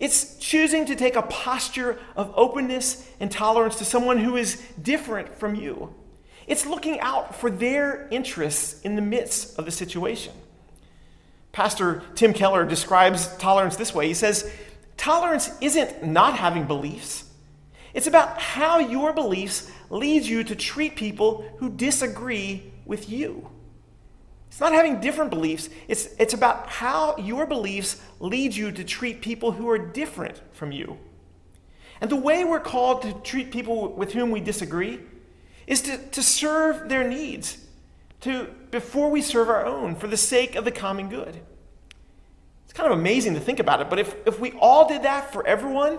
It's 0.00 0.36
choosing 0.38 0.86
to 0.86 0.96
take 0.96 1.14
a 1.14 1.22
posture 1.22 1.96
of 2.16 2.32
openness 2.34 3.08
and 3.20 3.30
tolerance 3.30 3.76
to 3.76 3.84
someone 3.84 4.18
who 4.18 4.34
is 4.34 4.56
different 4.82 5.38
from 5.38 5.54
you. 5.54 5.94
It's 6.48 6.66
looking 6.66 6.98
out 6.98 7.36
for 7.36 7.52
their 7.52 8.08
interests 8.10 8.80
in 8.80 8.96
the 8.96 9.02
midst 9.02 9.56
of 9.60 9.64
the 9.64 9.70
situation. 9.70 10.32
Pastor 11.52 12.02
Tim 12.14 12.32
Keller 12.32 12.64
describes 12.64 13.36
tolerance 13.36 13.76
this 13.76 13.94
way. 13.94 14.06
He 14.08 14.14
says, 14.14 14.50
Tolerance 14.96 15.50
isn't 15.60 16.04
not 16.04 16.36
having 16.36 16.66
beliefs. 16.66 17.24
It's 17.94 18.06
about 18.06 18.38
how 18.38 18.78
your 18.78 19.12
beliefs 19.12 19.70
lead 19.88 20.24
you 20.24 20.44
to 20.44 20.54
treat 20.54 20.94
people 20.94 21.44
who 21.56 21.70
disagree 21.70 22.70
with 22.84 23.08
you. 23.08 23.48
It's 24.48 24.60
not 24.60 24.72
having 24.72 25.00
different 25.00 25.30
beliefs, 25.30 25.68
it's, 25.88 26.08
it's 26.18 26.34
about 26.34 26.68
how 26.68 27.16
your 27.16 27.46
beliefs 27.46 28.02
lead 28.18 28.54
you 28.54 28.72
to 28.72 28.84
treat 28.84 29.20
people 29.20 29.52
who 29.52 29.68
are 29.70 29.78
different 29.78 30.40
from 30.52 30.72
you. 30.72 30.98
And 32.00 32.10
the 32.10 32.16
way 32.16 32.44
we're 32.44 32.60
called 32.60 33.02
to 33.02 33.12
treat 33.22 33.52
people 33.52 33.92
with 33.92 34.12
whom 34.12 34.30
we 34.30 34.40
disagree 34.40 35.00
is 35.66 35.82
to, 35.82 35.96
to 35.96 36.22
serve 36.22 36.88
their 36.88 37.08
needs 37.08 37.64
to, 38.20 38.48
before 38.70 39.10
we 39.10 39.22
serve 39.22 39.48
our 39.48 39.64
own 39.64 39.96
for 39.96 40.06
the 40.06 40.16
sake 40.16 40.54
of 40.54 40.64
the 40.64 40.70
common 40.70 41.08
good. 41.08 41.40
It's 42.64 42.72
kind 42.72 42.92
of 42.92 42.98
amazing 42.98 43.34
to 43.34 43.40
think 43.40 43.58
about 43.58 43.80
it, 43.80 43.90
but 43.90 43.98
if, 43.98 44.14
if 44.26 44.38
we 44.38 44.52
all 44.52 44.88
did 44.88 45.02
that 45.02 45.32
for 45.32 45.46
everyone, 45.46 45.98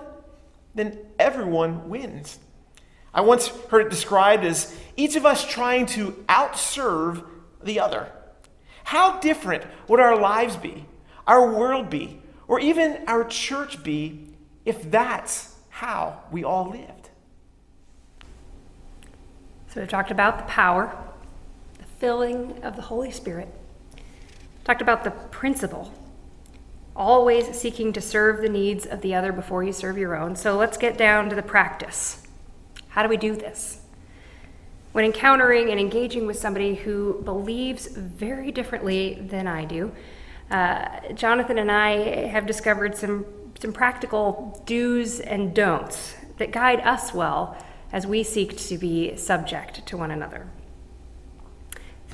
then 0.74 0.98
everyone 1.20 1.90
wins. 1.90 2.40
I 3.14 3.22
once 3.22 3.48
heard 3.70 3.88
it 3.88 3.90
described 3.90 4.46
as 4.46 4.74
each 4.96 5.16
of 5.16 5.26
us 5.26 5.46
trying 5.46 5.86
to 5.88 6.12
outserve 6.30 7.26
the 7.62 7.80
other. 7.80 8.12
How 8.86 9.20
different 9.20 9.66
would 9.88 10.00
our 10.00 10.18
lives 10.18 10.56
be, 10.56 10.86
our 11.28 11.54
world 11.54 11.90
be, 11.90 12.22
or 12.48 12.60
even 12.60 13.04
our 13.08 13.26
church 13.26 13.84
be 13.84 14.28
if 14.64 14.90
that's 14.90 15.56
how 15.70 16.22
we 16.32 16.44
all 16.44 16.70
lived? 16.70 17.10
So 19.74 19.82
we've 19.82 19.90
talked 19.90 20.12
about 20.12 20.38
the 20.38 20.46
power, 20.46 20.96
filling 22.02 22.60
of 22.64 22.76
the 22.76 22.82
Holy 22.82 23.12
Spirit, 23.12 23.48
talked 24.64 24.82
about 24.82 25.04
the 25.04 25.12
principle, 25.12 25.94
always 26.96 27.56
seeking 27.56 27.94
to 27.94 28.02
serve 28.02 28.42
the 28.42 28.50
needs 28.50 28.88
of 28.88 29.02
the 29.02 29.14
other 29.14 29.32
before 29.32 29.64
you 29.64 29.72
serve 29.72 30.00
your 30.00 30.16
own. 30.16 30.36
So 30.36 30.58
let's 30.58 30.78
get 30.78 30.98
down 30.98 31.30
to 31.30 31.36
the 31.36 31.44
practice. 31.44 32.24
How 32.88 33.04
do 33.04 33.08
we 33.08 33.18
do 33.18 33.36
this? 33.36 33.82
When 34.94 35.06
encountering 35.06 35.70
and 35.70 35.80
engaging 35.80 36.26
with 36.26 36.40
somebody 36.40 36.74
who 36.74 37.22
believes 37.24 37.86
very 37.86 38.52
differently 38.52 39.24
than 39.30 39.46
I 39.46 39.66
do, 39.66 39.92
uh, 40.50 41.14
Jonathan 41.14 41.60
and 41.60 41.72
I 41.72 42.28
have 42.30 42.48
discovered 42.48 42.98
some, 42.98 43.28
some 43.60 43.74
practical 43.74 44.60
do's 44.66 45.20
and 45.20 45.54
don'ts 45.54 46.16
that 46.40 46.50
guide 46.52 46.80
us 46.80 47.14
well 47.14 47.56
as 47.94 48.08
we 48.08 48.24
seek 48.24 48.58
to 48.58 48.80
be 48.80 49.16
subject 49.18 49.86
to 49.86 49.98
one 49.98 50.10
another. 50.10 50.48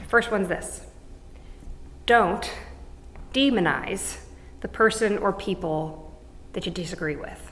First 0.07 0.31
one's 0.31 0.47
this 0.47 0.85
don't 2.05 2.51
demonize 3.33 4.17
the 4.61 4.67
person 4.67 5.17
or 5.17 5.33
people 5.33 6.19
that 6.53 6.65
you 6.65 6.71
disagree 6.71 7.15
with. 7.15 7.51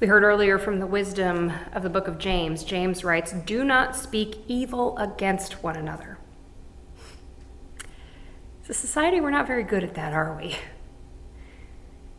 We 0.00 0.06
heard 0.06 0.22
earlier 0.22 0.58
from 0.58 0.78
the 0.78 0.86
wisdom 0.86 1.52
of 1.72 1.82
the 1.82 1.90
book 1.90 2.06
of 2.06 2.18
James. 2.18 2.62
James 2.62 3.02
writes, 3.02 3.32
Do 3.32 3.64
not 3.64 3.96
speak 3.96 4.36
evil 4.46 4.96
against 4.96 5.64
one 5.64 5.74
another. 5.74 6.18
As 8.62 8.70
a 8.70 8.74
society, 8.74 9.20
we're 9.20 9.30
not 9.30 9.48
very 9.48 9.64
good 9.64 9.82
at 9.82 9.94
that, 9.94 10.12
are 10.12 10.36
we? 10.36 10.56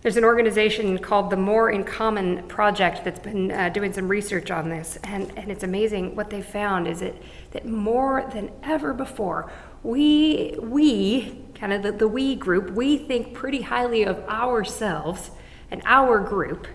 There's 0.01 0.15
an 0.15 0.23
organization 0.23 0.97
called 0.97 1.29
the 1.29 1.35
More 1.35 1.71
in 1.71 1.83
Common 1.83 2.47
Project 2.47 3.03
that's 3.03 3.19
been 3.19 3.51
uh, 3.51 3.69
doing 3.69 3.91
some 3.91 4.07
research 4.07 4.49
on 4.49 4.69
this, 4.69 4.97
and, 5.03 5.31
and 5.37 5.51
it's 5.51 5.63
amazing 5.63 6.15
what 6.15 6.29
they 6.29 6.41
found 6.41 6.87
is 6.87 7.01
it, 7.01 7.21
that 7.51 7.65
more 7.65 8.29
than 8.33 8.49
ever 8.63 8.93
before, 8.93 9.51
we, 9.83 10.55
we 10.61 11.43
kind 11.53 11.73
of 11.73 11.83
the, 11.83 11.91
the 11.91 12.07
we 12.07 12.35
group, 12.35 12.71
we 12.71 12.97
think 12.97 13.33
pretty 13.33 13.61
highly 13.61 14.03
of 14.03 14.19
ourselves 14.29 15.31
and 15.69 15.81
our 15.85 16.19
group 16.19 16.67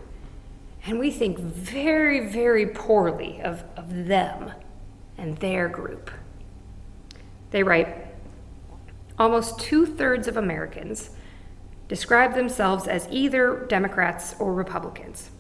and 0.87 0.99
we 0.99 1.11
think 1.11 1.39
very, 1.39 2.29
very 2.29 2.67
poorly 2.67 3.41
of, 3.41 3.65
of 3.77 4.07
them 4.07 4.53
and 5.17 5.39
their 5.39 5.69
group. 5.69 6.11
They 7.51 7.63
write 7.63 8.07
almost 9.19 9.59
two 9.61 9.87
thirds 9.87 10.29
of 10.29 10.37
Americans 10.37 11.11
describe 11.89 12.35
themselves 12.35 12.87
as 12.87 13.09
either 13.11 13.67
Democrats 13.69 14.35
or 14.39 14.53
Republicans. 14.53 15.31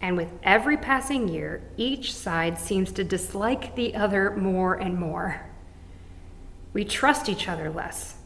And 0.00 0.16
with 0.16 0.32
every 0.42 0.76
passing 0.76 1.28
year, 1.28 1.62
each 1.76 2.14
side 2.14 2.58
seems 2.58 2.92
to 2.92 3.04
dislike 3.04 3.74
the 3.76 3.94
other 3.94 4.36
more 4.36 4.74
and 4.74 4.98
more. 4.98 5.46
We 6.72 6.84
trust 6.84 7.28
each 7.28 7.48
other 7.48 7.70
less 7.70 8.16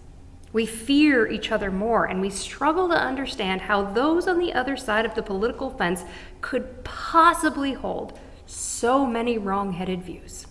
we 0.53 0.67
fear 0.67 1.29
each 1.29 1.53
other 1.53 1.71
more, 1.71 2.05
and 2.05 2.21
we 2.21 2.31
struggle 2.31 2.89
to 2.89 2.95
understand 2.95 3.63
how 3.63 3.83
those 3.83 4.27
on 4.27 4.39
the 4.39 4.53
other 4.53 4.77
side 4.77 5.05
of 5.05 5.15
the 5.15 5.23
political 5.23 5.71
fence 5.71 6.05
could 6.41 6.83
possibly 6.83 7.73
hold 7.73 8.19
so 8.47 9.07
many 9.07 9.39
wrong 9.39 9.73
headed 9.73 10.03
views. 10.03 10.47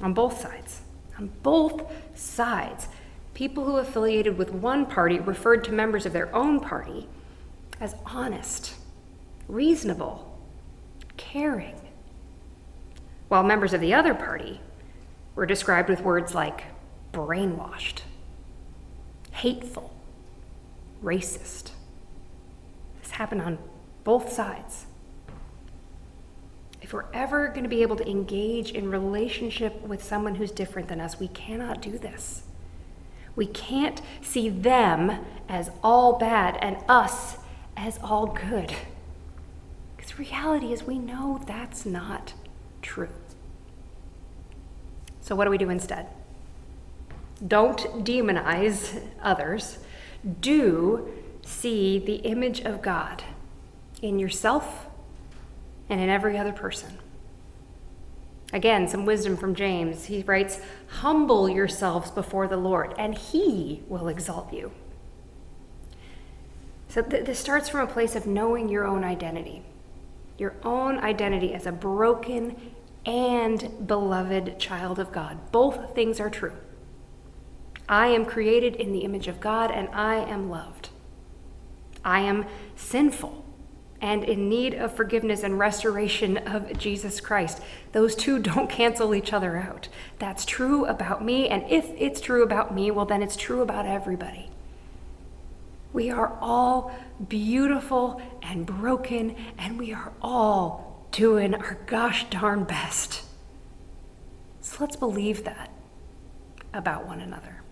On 0.00 0.14
both 0.14 0.40
sides, 0.40 0.82
on 1.18 1.32
both 1.42 1.90
sides, 2.14 2.88
people 3.36 3.64
who 3.64 3.76
affiliated 3.76 4.38
with 4.38 4.50
one 4.50 4.86
party 4.86 5.20
referred 5.20 5.62
to 5.62 5.70
members 5.70 6.06
of 6.06 6.12
their 6.14 6.34
own 6.34 6.58
party 6.58 7.06
as 7.78 7.94
honest, 8.06 8.74
reasonable, 9.46 10.40
caring, 11.18 11.78
while 13.28 13.42
members 13.42 13.74
of 13.74 13.82
the 13.82 13.92
other 13.92 14.14
party 14.14 14.58
were 15.34 15.44
described 15.44 15.90
with 15.90 16.00
words 16.00 16.34
like 16.34 16.64
brainwashed, 17.12 18.00
hateful, 19.32 19.94
racist. 21.04 21.72
This 23.02 23.10
happened 23.10 23.42
on 23.42 23.58
both 24.02 24.32
sides. 24.32 24.86
If 26.80 26.94
we're 26.94 27.12
ever 27.12 27.48
going 27.48 27.64
to 27.64 27.68
be 27.68 27.82
able 27.82 27.96
to 27.96 28.08
engage 28.08 28.70
in 28.70 28.90
relationship 28.90 29.82
with 29.82 30.02
someone 30.02 30.36
who's 30.36 30.52
different 30.52 30.88
than 30.88 31.02
us, 31.02 31.20
we 31.20 31.28
cannot 31.28 31.82
do 31.82 31.98
this. 31.98 32.45
We 33.36 33.46
can't 33.46 34.00
see 34.22 34.48
them 34.48 35.24
as 35.48 35.70
all 35.84 36.18
bad 36.18 36.58
and 36.60 36.78
us 36.88 37.36
as 37.76 37.98
all 38.02 38.26
good. 38.26 38.74
Because 39.96 40.18
reality 40.18 40.72
is 40.72 40.84
we 40.84 40.98
know 40.98 41.40
that's 41.46 41.86
not 41.86 42.32
true. 42.82 43.10
So, 45.20 45.36
what 45.36 45.44
do 45.44 45.50
we 45.50 45.58
do 45.58 45.70
instead? 45.70 46.06
Don't 47.46 48.04
demonize 48.04 49.02
others. 49.22 49.78
Do 50.40 51.12
see 51.42 51.98
the 51.98 52.16
image 52.16 52.60
of 52.60 52.80
God 52.80 53.22
in 54.00 54.18
yourself 54.18 54.86
and 55.88 56.00
in 56.00 56.08
every 56.08 56.38
other 56.38 56.52
person. 56.52 56.98
Again, 58.52 58.86
some 58.88 59.04
wisdom 59.04 59.36
from 59.36 59.54
James. 59.54 60.04
He 60.04 60.22
writes, 60.22 60.60
Humble 61.00 61.48
yourselves 61.48 62.10
before 62.10 62.46
the 62.46 62.56
Lord, 62.56 62.94
and 62.98 63.16
he 63.16 63.82
will 63.88 64.08
exalt 64.08 64.52
you. 64.52 64.70
So 66.88 67.02
th- 67.02 67.26
this 67.26 67.38
starts 67.38 67.68
from 67.68 67.80
a 67.80 67.92
place 67.92 68.14
of 68.14 68.26
knowing 68.26 68.68
your 68.68 68.84
own 68.84 69.04
identity, 69.04 69.62
your 70.38 70.54
own 70.62 70.98
identity 70.98 71.54
as 71.54 71.66
a 71.66 71.72
broken 71.72 72.56
and 73.04 73.86
beloved 73.86 74.58
child 74.58 74.98
of 74.98 75.12
God. 75.12 75.50
Both 75.52 75.94
things 75.94 76.20
are 76.20 76.30
true. 76.30 76.54
I 77.88 78.08
am 78.08 78.24
created 78.24 78.76
in 78.76 78.92
the 78.92 79.00
image 79.00 79.28
of 79.28 79.40
God 79.40 79.70
and 79.70 79.88
I 79.92 80.16
am 80.16 80.50
loved. 80.50 80.90
I 82.04 82.20
am 82.20 82.46
sinful 82.74 83.44
and 84.00 84.24
in 84.24 84.48
need 84.48 84.74
of 84.74 84.94
forgiveness 84.94 85.42
and 85.42 85.58
restoration 85.58 86.36
of 86.38 86.78
Jesus 86.78 87.20
Christ. 87.20 87.60
Those 87.92 88.14
two 88.14 88.38
don't 88.42 88.70
cancel 88.70 89.14
each 89.14 89.32
other 89.32 89.56
out. 89.56 89.88
That's 90.18 90.44
true 90.44 90.84
about 90.86 91.24
me, 91.24 91.48
and 91.48 91.64
if 91.70 91.90
it's 91.96 92.20
true 92.20 92.42
about 92.42 92.74
me, 92.74 92.90
well, 92.90 93.06
then 93.06 93.22
it's 93.22 93.36
true 93.36 93.62
about 93.62 93.86
everybody. 93.86 94.50
We 95.92 96.10
are 96.10 96.36
all 96.40 96.94
beautiful 97.28 98.20
and 98.42 98.66
broken, 98.66 99.34
and 99.58 99.78
we 99.78 99.92
are 99.92 100.12
all 100.20 101.06
doing 101.10 101.54
our 101.54 101.78
gosh 101.86 102.28
darn 102.28 102.64
best. 102.64 103.22
So 104.60 104.76
let's 104.80 104.96
believe 104.96 105.44
that 105.44 105.70
about 106.74 107.06
one 107.06 107.20
another. 107.20 107.62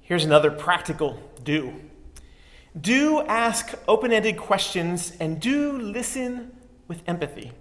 Here's 0.00 0.24
another 0.24 0.50
practical 0.50 1.18
do. 1.42 1.74
Do 2.80 3.20
ask 3.22 3.74
open 3.86 4.12
ended 4.12 4.36
questions 4.36 5.12
and 5.20 5.40
do 5.40 5.72
listen 5.72 6.52
with 6.88 7.02
empathy. 7.06 7.52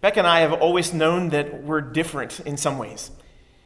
Beck 0.00 0.16
and 0.16 0.26
I 0.26 0.40
have 0.40 0.52
always 0.52 0.94
known 0.94 1.30
that 1.30 1.64
we're 1.64 1.80
different 1.80 2.40
in 2.40 2.56
some 2.56 2.78
ways. 2.78 3.10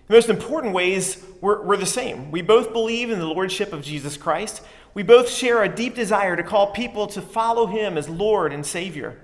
The 0.08 0.14
most 0.14 0.30
important 0.30 0.72
ways, 0.72 1.22
we're, 1.40 1.62
we're, 1.62 1.76
the 1.76 1.86
same. 1.86 2.30
We 2.30 2.42
both 2.42 2.72
believe 2.72 3.10
in 3.10 3.18
the 3.18 3.26
Lordship 3.26 3.72
of 3.72 3.82
Jesus 3.82 4.16
Christ. 4.16 4.62
We 4.94 5.02
both 5.02 5.28
share 5.28 5.62
a 5.62 5.68
deep 5.68 5.94
desire 5.94 6.36
to 6.36 6.42
call 6.42 6.72
people 6.72 7.06
to 7.08 7.22
follow 7.22 7.66
Him 7.66 7.96
as 7.96 8.08
Lord 8.08 8.52
and 8.52 8.64
Savior. 8.64 9.18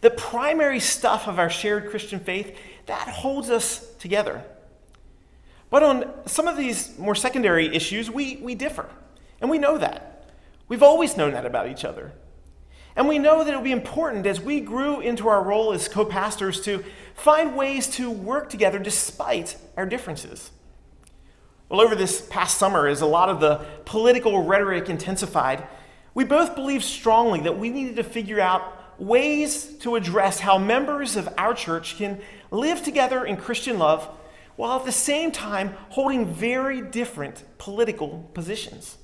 The 0.00 0.10
primary 0.10 0.80
stuff 0.80 1.26
of 1.26 1.38
our 1.38 1.50
shared 1.50 1.90
Christian 1.90 2.20
faith, 2.20 2.56
that 2.86 3.08
holds 3.08 3.50
us 3.50 3.94
together. 3.96 4.44
But 5.70 5.82
on 5.82 6.12
some 6.26 6.48
of 6.48 6.56
these 6.56 6.96
more 6.98 7.14
secondary 7.14 7.74
issues, 7.74 8.10
we, 8.10 8.36
we 8.36 8.54
differ. 8.54 8.88
And 9.40 9.50
we 9.50 9.58
know 9.58 9.78
that. 9.78 10.07
We've 10.68 10.82
always 10.82 11.16
known 11.16 11.32
that 11.32 11.46
about 11.46 11.68
each 11.68 11.84
other. 11.84 12.12
And 12.94 13.08
we 13.08 13.18
know 13.18 13.44
that 13.44 13.52
it 13.52 13.56
would 13.56 13.64
be 13.64 13.72
important 13.72 14.26
as 14.26 14.40
we 14.40 14.60
grew 14.60 15.00
into 15.00 15.28
our 15.28 15.42
role 15.42 15.72
as 15.72 15.88
co 15.88 16.04
pastors 16.04 16.60
to 16.62 16.84
find 17.14 17.56
ways 17.56 17.86
to 17.90 18.10
work 18.10 18.50
together 18.50 18.78
despite 18.78 19.56
our 19.76 19.86
differences. 19.86 20.50
Well, 21.68 21.80
over 21.80 21.94
this 21.94 22.22
past 22.22 22.58
summer, 22.58 22.86
as 22.86 23.00
a 23.00 23.06
lot 23.06 23.28
of 23.28 23.40
the 23.40 23.64
political 23.84 24.42
rhetoric 24.44 24.88
intensified, 24.88 25.66
we 26.14 26.24
both 26.24 26.54
believed 26.54 26.84
strongly 26.84 27.40
that 27.40 27.58
we 27.58 27.70
needed 27.70 27.96
to 27.96 28.04
figure 28.04 28.40
out 28.40 28.74
ways 28.98 29.76
to 29.78 29.94
address 29.94 30.40
how 30.40 30.58
members 30.58 31.14
of 31.14 31.28
our 31.38 31.54
church 31.54 31.96
can 31.98 32.20
live 32.50 32.82
together 32.82 33.24
in 33.24 33.36
Christian 33.36 33.78
love 33.78 34.08
while 34.56 34.80
at 34.80 34.84
the 34.84 34.90
same 34.90 35.30
time 35.30 35.74
holding 35.90 36.26
very 36.26 36.82
different 36.82 37.44
political 37.58 38.28
positions. 38.34 38.98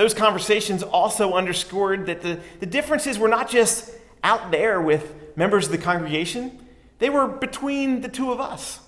Those 0.00 0.14
conversations 0.14 0.82
also 0.82 1.34
underscored 1.34 2.06
that 2.06 2.22
the, 2.22 2.40
the 2.58 2.64
differences 2.64 3.18
were 3.18 3.28
not 3.28 3.50
just 3.50 3.92
out 4.24 4.50
there 4.50 4.80
with 4.80 5.36
members 5.36 5.66
of 5.66 5.72
the 5.72 5.76
congregation, 5.76 6.58
they 7.00 7.10
were 7.10 7.28
between 7.28 8.00
the 8.00 8.08
two 8.08 8.32
of 8.32 8.40
us. 8.40 8.80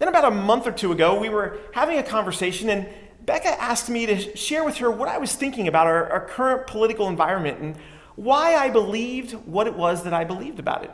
Then, 0.00 0.08
about 0.08 0.24
a 0.24 0.32
month 0.32 0.66
or 0.66 0.72
two 0.72 0.90
ago, 0.90 1.16
we 1.16 1.28
were 1.28 1.60
having 1.74 1.96
a 1.96 2.02
conversation, 2.02 2.70
and 2.70 2.88
Becca 3.24 3.62
asked 3.62 3.88
me 3.88 4.04
to 4.06 4.36
share 4.36 4.64
with 4.64 4.78
her 4.78 4.90
what 4.90 5.08
I 5.08 5.18
was 5.18 5.36
thinking 5.36 5.68
about 5.68 5.86
our, 5.86 6.10
our 6.10 6.26
current 6.26 6.66
political 6.66 7.06
environment 7.06 7.60
and 7.60 7.76
why 8.16 8.56
I 8.56 8.68
believed 8.68 9.34
what 9.46 9.68
it 9.68 9.76
was 9.76 10.02
that 10.02 10.12
I 10.12 10.24
believed 10.24 10.58
about 10.58 10.82
it. 10.82 10.90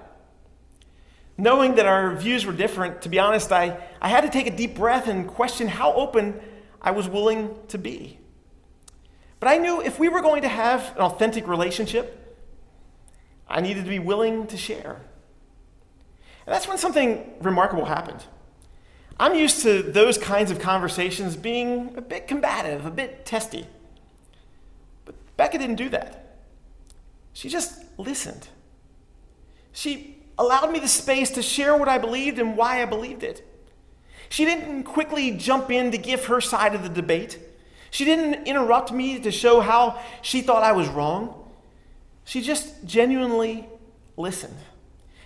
Knowing 1.39 1.77
that 1.77 1.87
our 1.87 2.15
views 2.17 2.45
were 2.45 2.53
different, 2.53 3.01
to 3.01 3.09
be 3.09 3.19
honest, 3.19 3.51
I, 3.51 3.79
I 3.99 4.09
had 4.09 4.25
to 4.25 4.29
take 4.29 4.47
a 4.47 4.55
deep 4.55 4.75
breath 4.75 5.09
and 5.09 5.27
question 5.27 5.69
how 5.69 5.95
open 5.95 6.39
I 6.83 6.91
was 6.91 7.09
willing 7.09 7.57
to 7.69 7.79
be. 7.79 8.19
But 9.41 9.49
I 9.49 9.59
knew 9.59 9.83
if 9.83 9.99
we 9.99 10.09
were 10.09 10.23
going 10.23 10.43
to 10.43 10.49
have 10.49 10.95
an 10.97 11.03
authentic 11.03 11.47
relationship, 11.47 12.39
I 13.49 13.61
needed 13.61 13.85
to 13.85 13.91
be 13.91 13.99
willing 13.99 14.47
to 14.49 14.57
share. 14.57 15.01
And 16.47 16.55
that's 16.55 16.69
when 16.69 16.79
something 16.79 17.35
remarkable 17.41 17.85
happened. 17.85 18.25
I'm 19.19 19.35
used 19.35 19.63
to 19.63 19.83
those 19.83 20.19
kinds 20.19 20.51
of 20.51 20.59
conversations 20.59 21.37
being 21.37 21.95
a 21.97 22.03
bit 22.03 22.29
combative, 22.29 22.85
a 22.85 22.91
bit 22.91 23.25
testy. 23.25 23.67
But 25.05 25.15
Becca 25.37 25.59
didn't 25.59 25.77
do 25.77 25.89
that. 25.91 26.39
She 27.33 27.49
just 27.49 27.83
listened. 27.99 28.49
She 29.73 30.19
allowed 30.39 30.71
me 30.71 30.79
the 30.79 30.89
space 30.89 31.31
to 31.31 31.43
share 31.43 31.77
what 31.77 31.89
I 31.89 31.99
believed 31.99 32.39
and 32.39 32.57
why 32.57 32.83
I 32.83 32.85
believed 32.85 33.23
it. 33.23 33.47
She 34.29 34.45
didn't 34.45 34.85
quickly 34.85 35.33
jump 35.33 35.71
in 35.71 35.93
to 35.93 35.99
give 35.99 36.27
her 36.27 36.41
side 36.41 36.75
of 36.75 36.83
the 36.83 36.89
debate. 36.89 37.39
She 37.91 38.05
didn't 38.05 38.47
interrupt 38.47 38.93
me 38.93 39.21
to 39.21 39.31
show 39.31 39.61
how 39.61 40.01
she 40.23 40.41
thought 40.43 40.63
I 40.63 40.73
was 40.73 40.89
wrong. 40.89 41.35
She 42.25 42.41
just 42.41 42.85
genuinely 42.85 43.67
listened. 44.17 44.57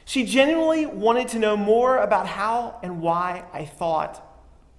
She 0.05 0.25
genuinely 0.25 0.87
wanted 0.87 1.29
to 1.29 1.39
know 1.39 1.57
more 1.57 1.99
about 1.99 2.27
how 2.27 2.79
and 2.83 3.01
why 3.01 3.45
I 3.53 3.65
thought 3.65 4.21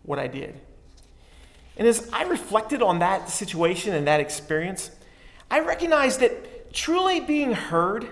what 0.04 0.20
I 0.20 0.28
did. 0.28 0.60
And 1.78 1.88
as 1.88 2.10
I 2.12 2.24
reflected 2.24 2.82
on 2.82 3.00
that 3.00 3.30
situation 3.30 3.94
and 3.96 4.08
that 4.08 4.20
experience, 4.20 4.92
I 5.50 5.60
recognized 5.60 6.20
that 6.20 6.74
truly 6.74 7.20
being 7.20 7.54
heard 7.54 8.10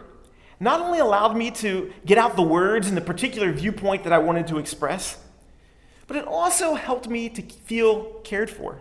not 0.59 0.81
only 0.81 0.99
allowed 0.99 1.37
me 1.37 1.51
to 1.51 1.93
get 2.05 2.17
out 2.17 2.35
the 2.35 2.41
words 2.41 2.87
and 2.87 2.97
the 2.97 3.01
particular 3.01 3.51
viewpoint 3.51 4.03
that 4.03 4.13
I 4.13 4.17
wanted 4.17 4.47
to 4.47 4.57
express, 4.57 5.17
but 6.07 6.17
it 6.17 6.25
also 6.25 6.73
helped 6.73 7.07
me 7.07 7.29
to 7.29 7.41
feel 7.41 8.05
cared 8.23 8.49
for. 8.49 8.79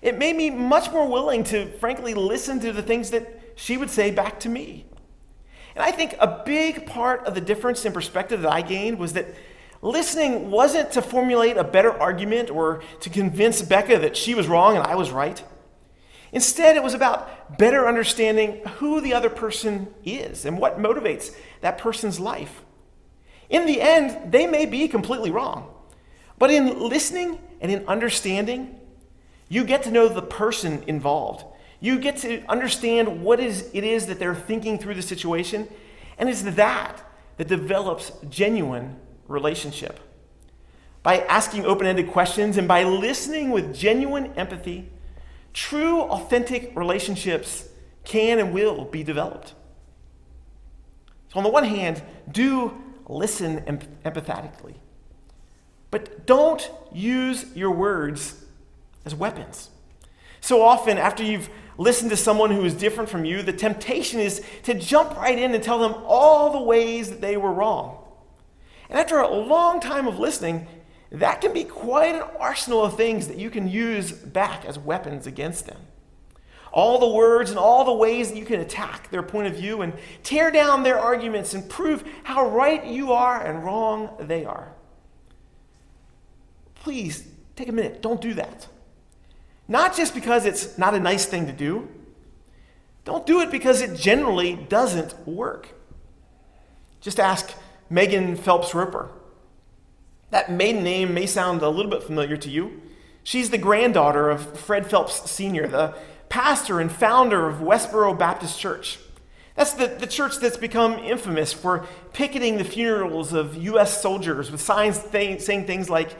It 0.00 0.18
made 0.18 0.36
me 0.36 0.50
much 0.50 0.90
more 0.92 1.08
willing 1.08 1.44
to, 1.44 1.70
frankly, 1.78 2.14
listen 2.14 2.60
to 2.60 2.72
the 2.72 2.82
things 2.82 3.10
that 3.10 3.54
she 3.56 3.76
would 3.76 3.90
say 3.90 4.10
back 4.10 4.40
to 4.40 4.48
me. 4.48 4.86
And 5.74 5.84
I 5.84 5.90
think 5.90 6.14
a 6.18 6.42
big 6.44 6.86
part 6.86 7.24
of 7.24 7.34
the 7.34 7.40
difference 7.40 7.84
in 7.84 7.92
perspective 7.92 8.42
that 8.42 8.52
I 8.52 8.62
gained 8.62 8.98
was 8.98 9.12
that 9.14 9.34
listening 9.82 10.50
wasn't 10.50 10.92
to 10.92 11.02
formulate 11.02 11.56
a 11.56 11.64
better 11.64 11.92
argument 11.92 12.50
or 12.50 12.82
to 13.00 13.10
convince 13.10 13.62
Becca 13.62 13.98
that 13.98 14.16
she 14.16 14.34
was 14.34 14.48
wrong 14.48 14.76
and 14.76 14.86
I 14.86 14.94
was 14.94 15.10
right. 15.10 15.42
Instead, 16.32 16.76
it 16.76 16.82
was 16.82 16.94
about 16.94 17.58
better 17.58 17.86
understanding 17.86 18.60
who 18.76 19.00
the 19.00 19.14
other 19.14 19.30
person 19.30 19.92
is 20.04 20.44
and 20.44 20.58
what 20.58 20.78
motivates 20.78 21.34
that 21.60 21.78
person's 21.78 22.20
life. 22.20 22.62
In 23.48 23.66
the 23.66 23.80
end, 23.80 24.30
they 24.30 24.46
may 24.46 24.66
be 24.66 24.88
completely 24.88 25.30
wrong. 25.30 25.74
But 26.38 26.50
in 26.50 26.80
listening 26.88 27.38
and 27.60 27.72
in 27.72 27.86
understanding, 27.88 28.78
you 29.48 29.64
get 29.64 29.82
to 29.84 29.90
know 29.90 30.08
the 30.08 30.22
person 30.22 30.82
involved. 30.86 31.44
You 31.80 31.98
get 31.98 32.18
to 32.18 32.44
understand 32.48 33.22
what 33.22 33.40
is, 33.40 33.70
it 33.72 33.84
is 33.84 34.06
that 34.06 34.18
they're 34.18 34.34
thinking 34.34 34.78
through 34.78 34.94
the 34.94 35.02
situation. 35.02 35.68
And 36.18 36.28
it's 36.28 36.42
that 36.42 37.04
that 37.36 37.48
develops 37.48 38.12
genuine 38.28 38.96
relationship. 39.26 40.00
By 41.02 41.20
asking 41.20 41.64
open 41.64 41.86
ended 41.86 42.10
questions 42.10 42.56
and 42.56 42.66
by 42.66 42.82
listening 42.82 43.50
with 43.50 43.74
genuine 43.74 44.32
empathy, 44.34 44.90
True, 45.58 46.02
authentic 46.02 46.76
relationships 46.76 47.68
can 48.04 48.38
and 48.38 48.52
will 48.52 48.84
be 48.84 49.02
developed. 49.02 49.54
So, 51.32 51.38
on 51.38 51.42
the 51.42 51.50
one 51.50 51.64
hand, 51.64 52.00
do 52.30 52.80
listen 53.08 53.60
empathetically, 54.04 54.76
but 55.90 56.26
don't 56.26 56.70
use 56.92 57.44
your 57.56 57.72
words 57.72 58.37
as 59.08 59.14
weapons. 59.14 59.70
So 60.40 60.62
often, 60.62 60.98
after 60.98 61.24
you've 61.24 61.48
listened 61.78 62.10
to 62.10 62.16
someone 62.16 62.50
who 62.50 62.64
is 62.64 62.74
different 62.74 63.08
from 63.08 63.24
you, 63.24 63.42
the 63.42 63.52
temptation 63.52 64.20
is 64.20 64.44
to 64.64 64.74
jump 64.74 65.16
right 65.16 65.38
in 65.38 65.54
and 65.54 65.64
tell 65.64 65.78
them 65.78 65.94
all 66.04 66.52
the 66.52 66.62
ways 66.62 67.08
that 67.08 67.20
they 67.20 67.36
were 67.36 67.52
wrong. 67.52 68.04
And 68.90 68.98
after 68.98 69.18
a 69.18 69.28
long 69.28 69.80
time 69.80 70.06
of 70.06 70.18
listening, 70.18 70.66
that 71.10 71.40
can 71.40 71.54
be 71.54 71.64
quite 71.64 72.14
an 72.14 72.22
arsenal 72.38 72.84
of 72.84 72.96
things 72.96 73.28
that 73.28 73.38
you 73.38 73.48
can 73.48 73.68
use 73.68 74.12
back 74.12 74.64
as 74.64 74.78
weapons 74.78 75.26
against 75.26 75.66
them. 75.66 75.80
All 76.70 76.98
the 76.98 77.08
words 77.08 77.48
and 77.48 77.58
all 77.58 77.84
the 77.84 77.94
ways 77.94 78.28
that 78.28 78.36
you 78.36 78.44
can 78.44 78.60
attack 78.60 79.10
their 79.10 79.22
point 79.22 79.46
of 79.46 79.54
view 79.54 79.80
and 79.80 79.94
tear 80.22 80.50
down 80.50 80.82
their 80.82 80.98
arguments 80.98 81.54
and 81.54 81.66
prove 81.68 82.04
how 82.24 82.50
right 82.50 82.84
you 82.84 83.12
are 83.12 83.42
and 83.42 83.64
wrong 83.64 84.10
they 84.20 84.44
are. 84.44 84.74
Please 86.74 87.26
take 87.56 87.68
a 87.68 87.72
minute. 87.72 88.02
Don't 88.02 88.20
do 88.20 88.34
that. 88.34 88.66
Not 89.68 89.94
just 89.94 90.14
because 90.14 90.46
it's 90.46 90.78
not 90.78 90.94
a 90.94 91.00
nice 91.00 91.26
thing 91.26 91.46
to 91.46 91.52
do, 91.52 91.88
don't 93.04 93.26
do 93.26 93.40
it 93.40 93.50
because 93.50 93.82
it 93.82 93.96
generally 93.96 94.56
doesn't 94.56 95.26
work. 95.26 95.68
Just 97.00 97.20
ask 97.20 97.54
Megan 97.90 98.34
Phelps 98.36 98.74
Roper. 98.74 99.10
That 100.30 100.50
maiden 100.50 100.82
name 100.82 101.14
may 101.14 101.26
sound 101.26 101.62
a 101.62 101.68
little 101.68 101.90
bit 101.90 102.02
familiar 102.02 102.36
to 102.38 102.50
you. 102.50 102.82
She's 103.22 103.50
the 103.50 103.58
granddaughter 103.58 104.30
of 104.30 104.58
Fred 104.58 104.88
Phelps 104.90 105.30
Sr., 105.30 105.68
the 105.68 105.94
pastor 106.28 106.80
and 106.80 106.90
founder 106.90 107.46
of 107.46 107.56
Westboro 107.56 108.18
Baptist 108.18 108.58
Church. 108.58 108.98
That's 109.54 109.72
the, 109.72 109.86
the 109.86 110.06
church 110.06 110.38
that's 110.38 110.56
become 110.56 110.98
infamous 110.98 111.52
for 111.52 111.86
picketing 112.12 112.58
the 112.58 112.64
funerals 112.64 113.32
of 113.32 113.56
U.S. 113.56 114.00
soldiers 114.00 114.50
with 114.50 114.60
signs 114.60 115.02
th- 115.02 115.40
saying 115.40 115.66
things 115.66 115.90
like, 115.90 116.14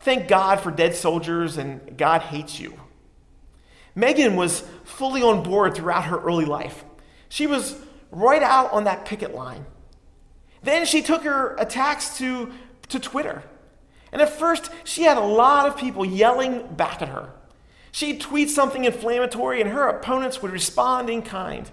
Thank 0.00 0.28
God 0.28 0.60
for 0.60 0.70
dead 0.70 0.94
soldiers 0.94 1.56
and 1.56 1.96
God 1.96 2.20
hates 2.20 2.60
you. 2.60 2.78
Megan 3.96 4.36
was 4.36 4.60
fully 4.84 5.22
on 5.22 5.42
board 5.42 5.74
throughout 5.74 6.04
her 6.04 6.20
early 6.20 6.44
life. 6.44 6.84
She 7.28 7.48
was 7.48 7.76
right 8.12 8.42
out 8.42 8.72
on 8.72 8.84
that 8.84 9.06
picket 9.06 9.34
line. 9.34 9.66
Then 10.62 10.86
she 10.86 11.02
took 11.02 11.24
her 11.24 11.56
attacks 11.56 12.16
to 12.18 12.52
to 12.88 13.00
Twitter. 13.00 13.42
And 14.12 14.22
at 14.22 14.30
first, 14.30 14.70
she 14.84 15.02
had 15.02 15.16
a 15.16 15.20
lot 15.20 15.66
of 15.66 15.76
people 15.76 16.04
yelling 16.04 16.66
back 16.74 17.02
at 17.02 17.08
her. 17.08 17.32
She'd 17.90 18.20
tweet 18.20 18.50
something 18.50 18.84
inflammatory, 18.84 19.60
and 19.60 19.70
her 19.70 19.88
opponents 19.88 20.40
would 20.42 20.52
respond 20.52 21.10
in 21.10 21.22
kind. 21.22 21.68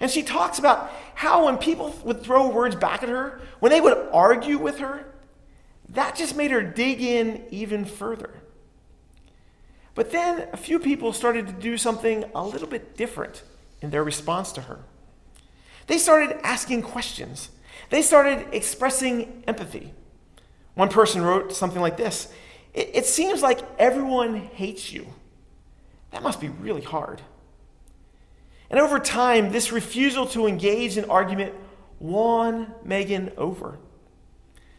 And 0.00 0.10
she 0.10 0.22
talks 0.22 0.58
about 0.58 0.90
how 1.14 1.46
when 1.46 1.58
people 1.58 1.94
would 2.04 2.22
throw 2.22 2.48
words 2.48 2.76
back 2.76 3.02
at 3.02 3.08
her, 3.08 3.40
when 3.60 3.70
they 3.70 3.80
would 3.80 3.96
argue 4.12 4.58
with 4.58 4.78
her, 4.78 5.06
that 5.90 6.16
just 6.16 6.36
made 6.36 6.50
her 6.50 6.62
dig 6.62 7.02
in 7.02 7.44
even 7.50 7.84
further. 7.84 8.30
But 9.94 10.10
then 10.10 10.48
a 10.52 10.56
few 10.56 10.78
people 10.78 11.12
started 11.12 11.46
to 11.46 11.52
do 11.52 11.78
something 11.78 12.24
a 12.34 12.44
little 12.44 12.66
bit 12.66 12.96
different 12.96 13.42
in 13.80 13.90
their 13.90 14.02
response 14.02 14.52
to 14.52 14.62
her. 14.62 14.80
They 15.86 15.98
started 15.98 16.38
asking 16.42 16.82
questions, 16.82 17.50
they 17.90 18.02
started 18.02 18.46
expressing 18.52 19.44
empathy. 19.46 19.92
One 20.74 20.88
person 20.88 21.22
wrote 21.22 21.52
something 21.52 21.80
like 21.80 21.96
this 21.96 22.32
it, 22.72 22.90
it 22.94 23.06
seems 23.06 23.42
like 23.42 23.60
everyone 23.78 24.36
hates 24.36 24.92
you. 24.92 25.06
That 26.10 26.22
must 26.22 26.40
be 26.40 26.48
really 26.48 26.82
hard. 26.82 27.22
And 28.70 28.80
over 28.80 28.98
time, 28.98 29.52
this 29.52 29.70
refusal 29.70 30.26
to 30.28 30.46
engage 30.46 30.96
in 30.96 31.08
argument 31.10 31.54
won 32.00 32.74
Megan 32.82 33.32
over. 33.36 33.78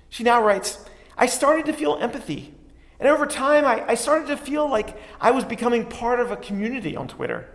She 0.09 0.23
now 0.23 0.43
writes, 0.43 0.83
I 1.17 1.27
started 1.27 1.65
to 1.67 1.73
feel 1.73 1.97
empathy. 1.97 2.54
And 2.99 3.09
over 3.09 3.25
time, 3.25 3.65
I, 3.65 3.85
I 3.89 3.95
started 3.95 4.27
to 4.27 4.37
feel 4.37 4.69
like 4.69 4.97
I 5.19 5.31
was 5.31 5.43
becoming 5.43 5.85
part 5.85 6.19
of 6.19 6.31
a 6.31 6.37
community 6.37 6.95
on 6.95 7.07
Twitter. 7.07 7.49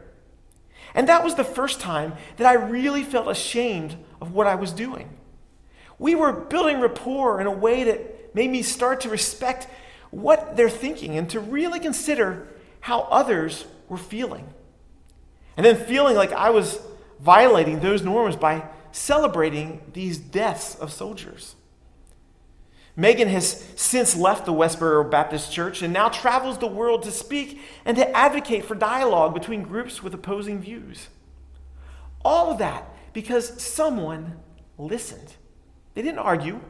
And 0.95 1.09
that 1.09 1.25
was 1.25 1.35
the 1.35 1.45
first 1.45 1.81
time 1.81 2.15
that 2.37 2.47
I 2.47 2.55
really 2.55 3.03
felt 3.03 3.29
ashamed 3.29 3.97
of 4.21 4.33
what 4.33 4.47
I 4.47 4.55
was 4.55 4.73
doing. 4.73 5.09
We 5.99 6.15
were 6.15 6.33
building 6.33 6.81
rapport 6.81 7.41
in 7.41 7.47
a 7.47 7.53
way 7.53 7.85
that 7.85 8.35
made 8.35 8.51
me 8.51 8.63
start 8.63 9.03
to 9.03 9.09
respect 9.09 9.67
what 10.11 10.57
they're 10.57 10.71
thinking 10.71 11.17
and 11.17 11.29
to 11.31 11.41
really 11.41 11.79
consider 11.79 12.49
how 12.81 13.03
others 13.03 13.67
were 13.89 13.97
feeling. 13.97 14.49
And 15.57 15.65
then 15.65 15.77
feeling 15.77 16.17
like 16.17 16.33
I 16.33 16.51
was 16.51 16.81
violating 17.21 17.81
those 17.81 18.03
norms 18.03 18.37
by 18.37 18.65
celebrating 18.93 19.83
these 19.93 20.19
deaths 20.19 20.75
of 20.75 20.93
soldiers. 20.93 21.55
Megan 23.01 23.29
has 23.29 23.67
since 23.77 24.15
left 24.15 24.45
the 24.45 24.53
Westboro 24.53 25.11
Baptist 25.11 25.51
Church 25.51 25.81
and 25.81 25.91
now 25.91 26.11
travels 26.11 26.59
the 26.59 26.67
world 26.67 27.03
to 27.05 27.11
speak 27.11 27.59
and 27.87 27.97
to 27.97 28.17
advocate 28.17 28.67
for 28.67 28.75
dialogue 28.75 29.33
between 29.33 29.63
groups 29.63 30.03
with 30.03 30.13
opposing 30.13 30.61
views. 30.61 31.09
All 32.23 32.51
of 32.51 32.59
that 32.59 32.85
because 33.15 33.63
someone 33.63 34.37
listened. 34.77 35.35
They 35.95 36.03
didn't 36.03 36.19
argue, 36.19 36.61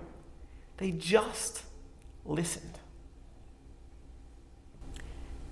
they 0.76 0.92
just 0.92 1.64
listened. 2.24 2.78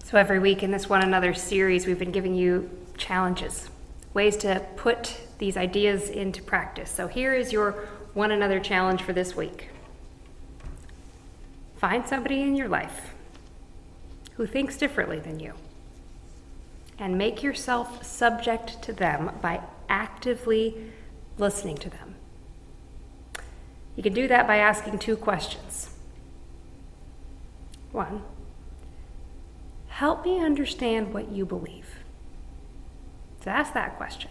So, 0.04 0.16
every 0.16 0.38
week 0.38 0.62
in 0.62 0.70
this 0.70 0.88
One 0.88 1.02
Another 1.02 1.34
series, 1.34 1.86
we've 1.86 1.98
been 1.98 2.12
giving 2.12 2.34
you 2.34 2.70
challenges, 2.96 3.68
ways 4.14 4.36
to 4.38 4.64
put 4.76 5.20
these 5.38 5.56
ideas 5.56 6.08
into 6.08 6.40
practice. 6.42 6.88
So, 6.88 7.08
here 7.08 7.34
is 7.34 7.52
your 7.52 7.72
One 8.14 8.30
Another 8.30 8.60
challenge 8.60 9.02
for 9.02 9.12
this 9.12 9.36
week 9.36 9.68
find 11.78 12.06
somebody 12.06 12.42
in 12.42 12.56
your 12.56 12.68
life 12.68 13.14
who 14.34 14.46
thinks 14.46 14.76
differently 14.76 15.18
than 15.18 15.40
you, 15.40 15.54
and 16.98 17.16
make 17.16 17.42
yourself 17.42 18.04
subject 18.04 18.82
to 18.82 18.92
them 18.92 19.30
by 19.40 19.60
actively 19.88 20.92
listening 21.38 21.76
to 21.76 21.90
them. 21.90 22.14
You 23.96 24.02
can 24.02 24.12
do 24.12 24.28
that 24.28 24.46
by 24.46 24.56
asking 24.56 24.98
two 24.98 25.16
questions. 25.16 25.90
One, 27.90 28.22
Help 29.98 30.24
me 30.24 30.38
understand 30.38 31.12
what 31.12 31.32
you 31.32 31.44
believe. 31.44 31.96
So 33.42 33.50
ask 33.50 33.72
that 33.72 33.96
question. 33.96 34.30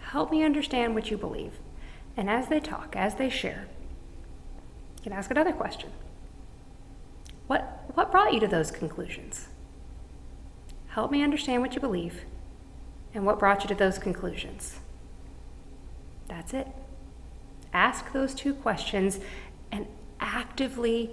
Help 0.00 0.30
me 0.30 0.42
understand 0.42 0.94
what 0.94 1.10
you 1.10 1.16
believe. 1.16 1.52
And 2.14 2.28
as 2.28 2.48
they 2.48 2.60
talk, 2.60 2.94
as 2.94 3.14
they 3.14 3.30
share, 3.30 3.68
you 4.98 5.02
can 5.02 5.14
ask 5.14 5.30
another 5.30 5.54
question. 5.54 5.88
What, 7.46 7.84
what 7.94 8.10
brought 8.10 8.32
you 8.32 8.40
to 8.40 8.48
those 8.48 8.70
conclusions? 8.70 9.48
Help 10.88 11.10
me 11.10 11.22
understand 11.22 11.62
what 11.62 11.74
you 11.74 11.80
believe 11.80 12.22
and 13.14 13.24
what 13.24 13.38
brought 13.38 13.62
you 13.62 13.68
to 13.68 13.74
those 13.74 13.98
conclusions. 13.98 14.80
That's 16.28 16.54
it. 16.54 16.66
Ask 17.72 18.12
those 18.12 18.34
two 18.34 18.54
questions 18.54 19.20
and 19.70 19.86
actively 20.20 21.10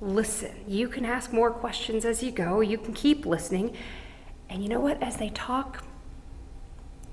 listen. 0.00 0.52
You 0.68 0.88
can 0.88 1.04
ask 1.04 1.32
more 1.32 1.50
questions 1.50 2.04
as 2.04 2.22
you 2.22 2.30
go, 2.30 2.60
you 2.60 2.78
can 2.78 2.92
keep 2.92 3.26
listening. 3.26 3.76
And 4.48 4.62
you 4.62 4.68
know 4.68 4.80
what? 4.80 5.02
As 5.02 5.16
they 5.16 5.30
talk, 5.30 5.84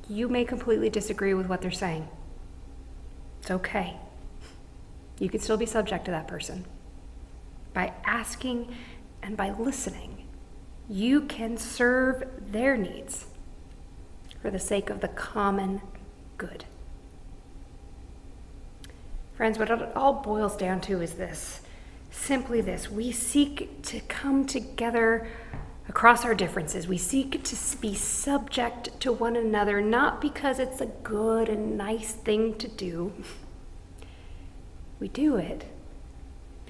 you 0.10 0.28
may 0.28 0.44
completely 0.44 0.90
disagree 0.90 1.34
with 1.34 1.48
what 1.48 1.62
they're 1.62 1.72
saying. 1.72 2.08
It's 3.42 3.52
okay. 3.52 3.96
You 5.20 5.30
can 5.30 5.40
still 5.40 5.58
be 5.58 5.66
subject 5.66 6.06
to 6.06 6.12
that 6.12 6.28
person. 6.28 6.66
By 7.74 7.94
asking 8.06 8.76
and 9.24 9.38
by 9.38 9.52
listening, 9.52 10.28
you 10.90 11.22
can 11.22 11.58
serve 11.58 12.24
their 12.52 12.76
needs 12.76 13.28
for 14.42 14.50
the 14.50 14.60
sake 14.60 14.90
of 14.90 15.02
the 15.02 15.08
common 15.08 15.82
good. 16.38 16.66
Friends, 19.36 19.58
what 19.58 19.70
it 19.70 19.96
all 19.96 20.14
boils 20.14 20.56
down 20.58 20.82
to 20.82 21.02
is 21.02 21.14
this 21.14 21.62
simply 22.10 22.60
this 22.60 22.92
we 22.92 23.12
seek 23.12 23.82
to 23.84 24.02
come 24.02 24.46
together 24.46 25.28
across 25.88 26.26
our 26.26 26.36
differences. 26.36 26.88
We 26.88 26.98
seek 26.98 27.44
to 27.44 27.78
be 27.78 27.96
subject 27.96 29.00
to 29.02 29.12
one 29.12 29.36
another, 29.36 29.82
not 29.82 30.22
because 30.22 30.60
it's 30.60 30.82
a 30.82 30.86
good 30.86 31.50
and 31.50 31.78
nice 31.78 32.14
thing 32.14 32.56
to 32.60 32.68
do. 32.68 33.14
We 35.00 35.08
do 35.08 35.38
it 35.38 35.66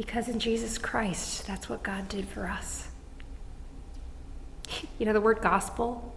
because 0.01 0.27
in 0.27 0.39
Jesus 0.39 0.79
Christ, 0.79 1.45
that's 1.45 1.69
what 1.69 1.83
God 1.83 2.09
did 2.09 2.27
for 2.27 2.47
us. 2.47 2.87
You 4.97 5.05
know, 5.05 5.13
the 5.13 5.21
word 5.21 5.41
gospel, 5.41 6.15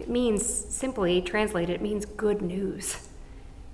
it 0.00 0.08
means, 0.08 0.46
simply 0.46 1.20
translated, 1.20 1.74
it 1.74 1.82
means 1.82 2.06
good 2.06 2.40
news. 2.40 3.08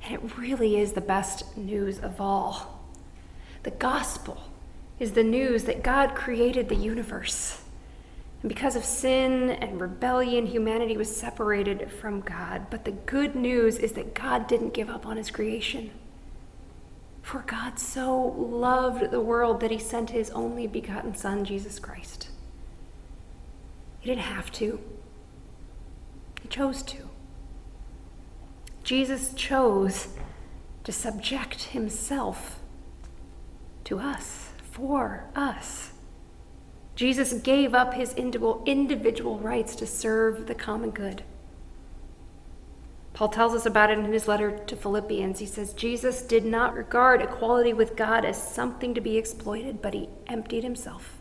And 0.02 0.14
it 0.14 0.36
really 0.36 0.78
is 0.78 0.92
the 0.92 1.00
best 1.00 1.56
news 1.56 2.00
of 2.00 2.20
all. 2.20 2.84
The 3.62 3.70
gospel 3.70 4.42
is 4.98 5.12
the 5.12 5.22
news 5.22 5.64
that 5.64 5.84
God 5.84 6.14
created 6.16 6.68
the 6.68 6.74
universe. 6.74 7.62
And 8.42 8.48
because 8.48 8.74
of 8.74 8.84
sin 8.84 9.50
and 9.50 9.80
rebellion, 9.80 10.46
humanity 10.46 10.96
was 10.96 11.14
separated 11.14 11.90
from 11.92 12.20
God. 12.20 12.66
But 12.68 12.84
the 12.84 12.92
good 12.92 13.36
news 13.36 13.78
is 13.78 13.92
that 13.92 14.12
God 14.14 14.48
didn't 14.48 14.74
give 14.74 14.90
up 14.90 15.06
on 15.06 15.16
his 15.16 15.30
creation. 15.30 15.92
For 17.22 17.40
God 17.40 17.78
so 17.78 18.18
loved 18.18 19.10
the 19.10 19.20
world 19.20 19.60
that 19.60 19.70
he 19.70 19.78
sent 19.78 20.10
his 20.10 20.30
only 20.30 20.66
begotten 20.66 21.14
Son, 21.14 21.44
Jesus 21.44 21.78
Christ. 21.78 22.28
He 24.00 24.08
didn't 24.08 24.22
have 24.22 24.50
to, 24.52 24.80
he 26.42 26.48
chose 26.48 26.82
to. 26.84 27.08
Jesus 28.82 29.34
chose 29.34 30.08
to 30.84 30.92
subject 30.92 31.64
himself 31.64 32.60
to 33.84 33.98
us 33.98 34.50
for 34.70 35.26
us. 35.36 35.92
Jesus 36.96 37.34
gave 37.34 37.74
up 37.74 37.94
his 37.94 38.14
individual 38.14 39.38
rights 39.38 39.76
to 39.76 39.86
serve 39.86 40.46
the 40.46 40.54
common 40.54 40.90
good. 40.90 41.22
Paul 43.20 43.28
tells 43.28 43.52
us 43.52 43.66
about 43.66 43.90
it 43.90 43.98
in 43.98 44.10
his 44.14 44.26
letter 44.26 44.50
to 44.50 44.74
Philippians. 44.74 45.40
He 45.40 45.44
says, 45.44 45.74
Jesus 45.74 46.22
did 46.22 46.42
not 46.42 46.72
regard 46.72 47.20
equality 47.20 47.74
with 47.74 47.94
God 47.94 48.24
as 48.24 48.42
something 48.42 48.94
to 48.94 49.00
be 49.02 49.18
exploited, 49.18 49.82
but 49.82 49.92
he 49.92 50.08
emptied 50.26 50.64
himself, 50.64 51.18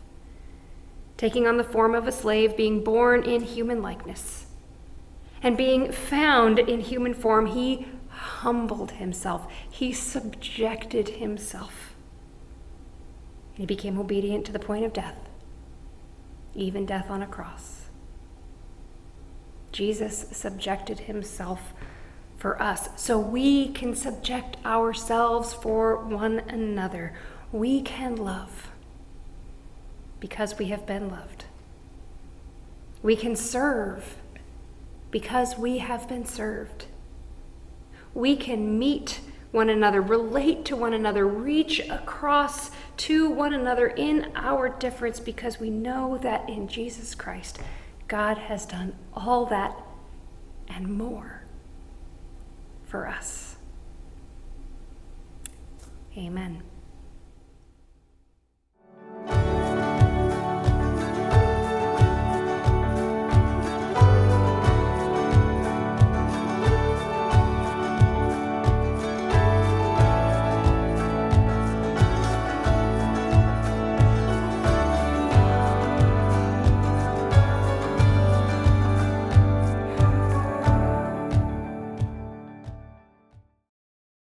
taking 1.18 1.46
on 1.46 1.58
the 1.58 1.62
form 1.62 1.94
of 1.94 2.08
a 2.08 2.12
slave, 2.12 2.56
being 2.56 2.82
born 2.82 3.22
in 3.24 3.42
human 3.42 3.82
likeness. 3.82 4.46
And 5.42 5.58
being 5.58 5.92
found 5.92 6.58
in 6.58 6.80
human 6.80 7.12
form, 7.12 7.44
he 7.44 7.86
humbled 8.08 8.92
himself, 8.92 9.46
he 9.70 9.92
subjected 9.92 11.10
himself 11.10 11.90
he 13.52 13.66
became 13.66 13.98
obedient 13.98 14.46
to 14.46 14.52
the 14.52 14.58
point 14.58 14.86
of 14.86 14.94
death, 14.94 15.18
even 16.54 16.86
death 16.86 17.10
on 17.10 17.20
a 17.20 17.26
cross. 17.26 17.90
Jesus 19.70 20.26
subjected 20.32 21.00
himself 21.00 21.74
for 22.40 22.60
us 22.60 22.88
so 22.96 23.18
we 23.18 23.68
can 23.68 23.94
subject 23.94 24.56
ourselves 24.64 25.52
for 25.52 25.96
one 25.96 26.40
another. 26.48 27.12
We 27.52 27.82
can 27.82 28.16
love 28.16 28.70
because 30.20 30.58
we 30.58 30.66
have 30.66 30.86
been 30.86 31.10
loved. 31.10 31.44
We 33.02 33.14
can 33.14 33.36
serve 33.36 34.16
because 35.10 35.58
we 35.58 35.78
have 35.78 36.08
been 36.08 36.24
served. 36.24 36.86
We 38.14 38.36
can 38.36 38.78
meet 38.78 39.20
one 39.50 39.68
another, 39.68 40.00
relate 40.00 40.64
to 40.64 40.76
one 40.76 40.94
another, 40.94 41.26
reach 41.26 41.80
across 41.90 42.70
to 42.98 43.28
one 43.28 43.52
another 43.52 43.88
in 43.88 44.32
our 44.34 44.70
difference 44.70 45.20
because 45.20 45.60
we 45.60 45.68
know 45.68 46.16
that 46.18 46.48
in 46.48 46.68
Jesus 46.68 47.14
Christ, 47.14 47.58
God 48.08 48.38
has 48.38 48.64
done 48.64 48.94
all 49.12 49.44
that 49.46 49.76
and 50.68 50.88
more 50.88 51.39
for 52.90 53.06
us. 53.06 53.56
Amen. 56.16 56.62